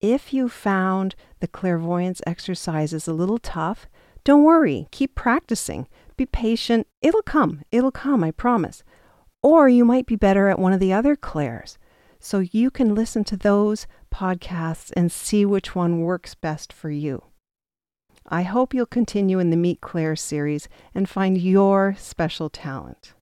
If 0.00 0.32
you 0.34 0.48
found 0.48 1.14
the 1.40 1.46
clairvoyance 1.46 2.20
exercises 2.26 3.08
a 3.08 3.12
little 3.12 3.38
tough, 3.38 3.86
don't 4.24 4.42
worry. 4.42 4.88
Keep 4.90 5.14
practicing. 5.14 5.86
Be 6.16 6.26
patient. 6.26 6.86
It'll 7.00 7.22
come. 7.22 7.62
It'll 7.70 7.90
come, 7.90 8.24
I 8.24 8.30
promise. 8.30 8.82
Or 9.42 9.68
you 9.68 9.84
might 9.84 10.06
be 10.06 10.16
better 10.16 10.48
at 10.48 10.58
one 10.58 10.72
of 10.72 10.80
the 10.80 10.92
other 10.92 11.16
clairs. 11.16 11.78
So 12.18 12.38
you 12.38 12.70
can 12.70 12.94
listen 12.94 13.24
to 13.24 13.36
those 13.36 13.86
podcasts 14.12 14.90
and 14.96 15.12
see 15.12 15.44
which 15.44 15.74
one 15.74 16.00
works 16.00 16.34
best 16.34 16.72
for 16.72 16.90
you. 16.90 17.22
I 18.28 18.42
hope 18.42 18.72
you'll 18.72 18.86
continue 18.86 19.38
in 19.38 19.50
the 19.50 19.56
Meet 19.56 19.80
Claire 19.80 20.16
series 20.16 20.68
and 20.94 21.08
find 21.08 21.36
your 21.36 21.94
special 21.98 22.48
talent. 22.48 23.14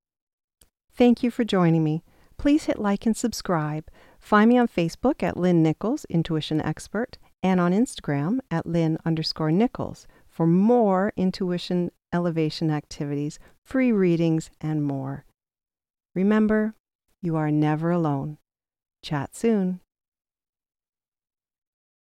Thank 0.95 1.23
you 1.23 1.31
for 1.31 1.45
joining 1.45 1.83
me. 1.83 2.05
Please 2.37 2.65
hit 2.65 2.79
like 2.79 3.07
and 3.07 3.17
subscribe. 3.17 3.88
Find 4.21 4.49
me 4.49 4.59
on 4.59 4.69
Facebook 4.69 5.23
at 5.23 5.37
Lynn 5.37 5.62
Nichols, 5.62 6.05
Intuition 6.07 6.61
Expert, 6.61 7.19
and 7.43 7.61
on 7.61 7.73
Instagram 7.73 8.38
at 8.51 8.67
Lynn 8.67 8.99
underscore 9.05 9.51
Nichols 9.51 10.07
for 10.29 10.47
more 10.47 11.12
intuition 11.17 11.91
elevation 12.12 12.71
activities, 12.71 13.38
free 13.65 13.91
readings, 13.91 14.51
and 14.61 14.85
more. 14.85 15.25
Remember, 16.15 16.75
you 17.21 17.37
are 17.37 17.51
never 17.51 17.91
alone. 17.91 18.38
Chat 19.03 19.35
soon. 19.35 19.81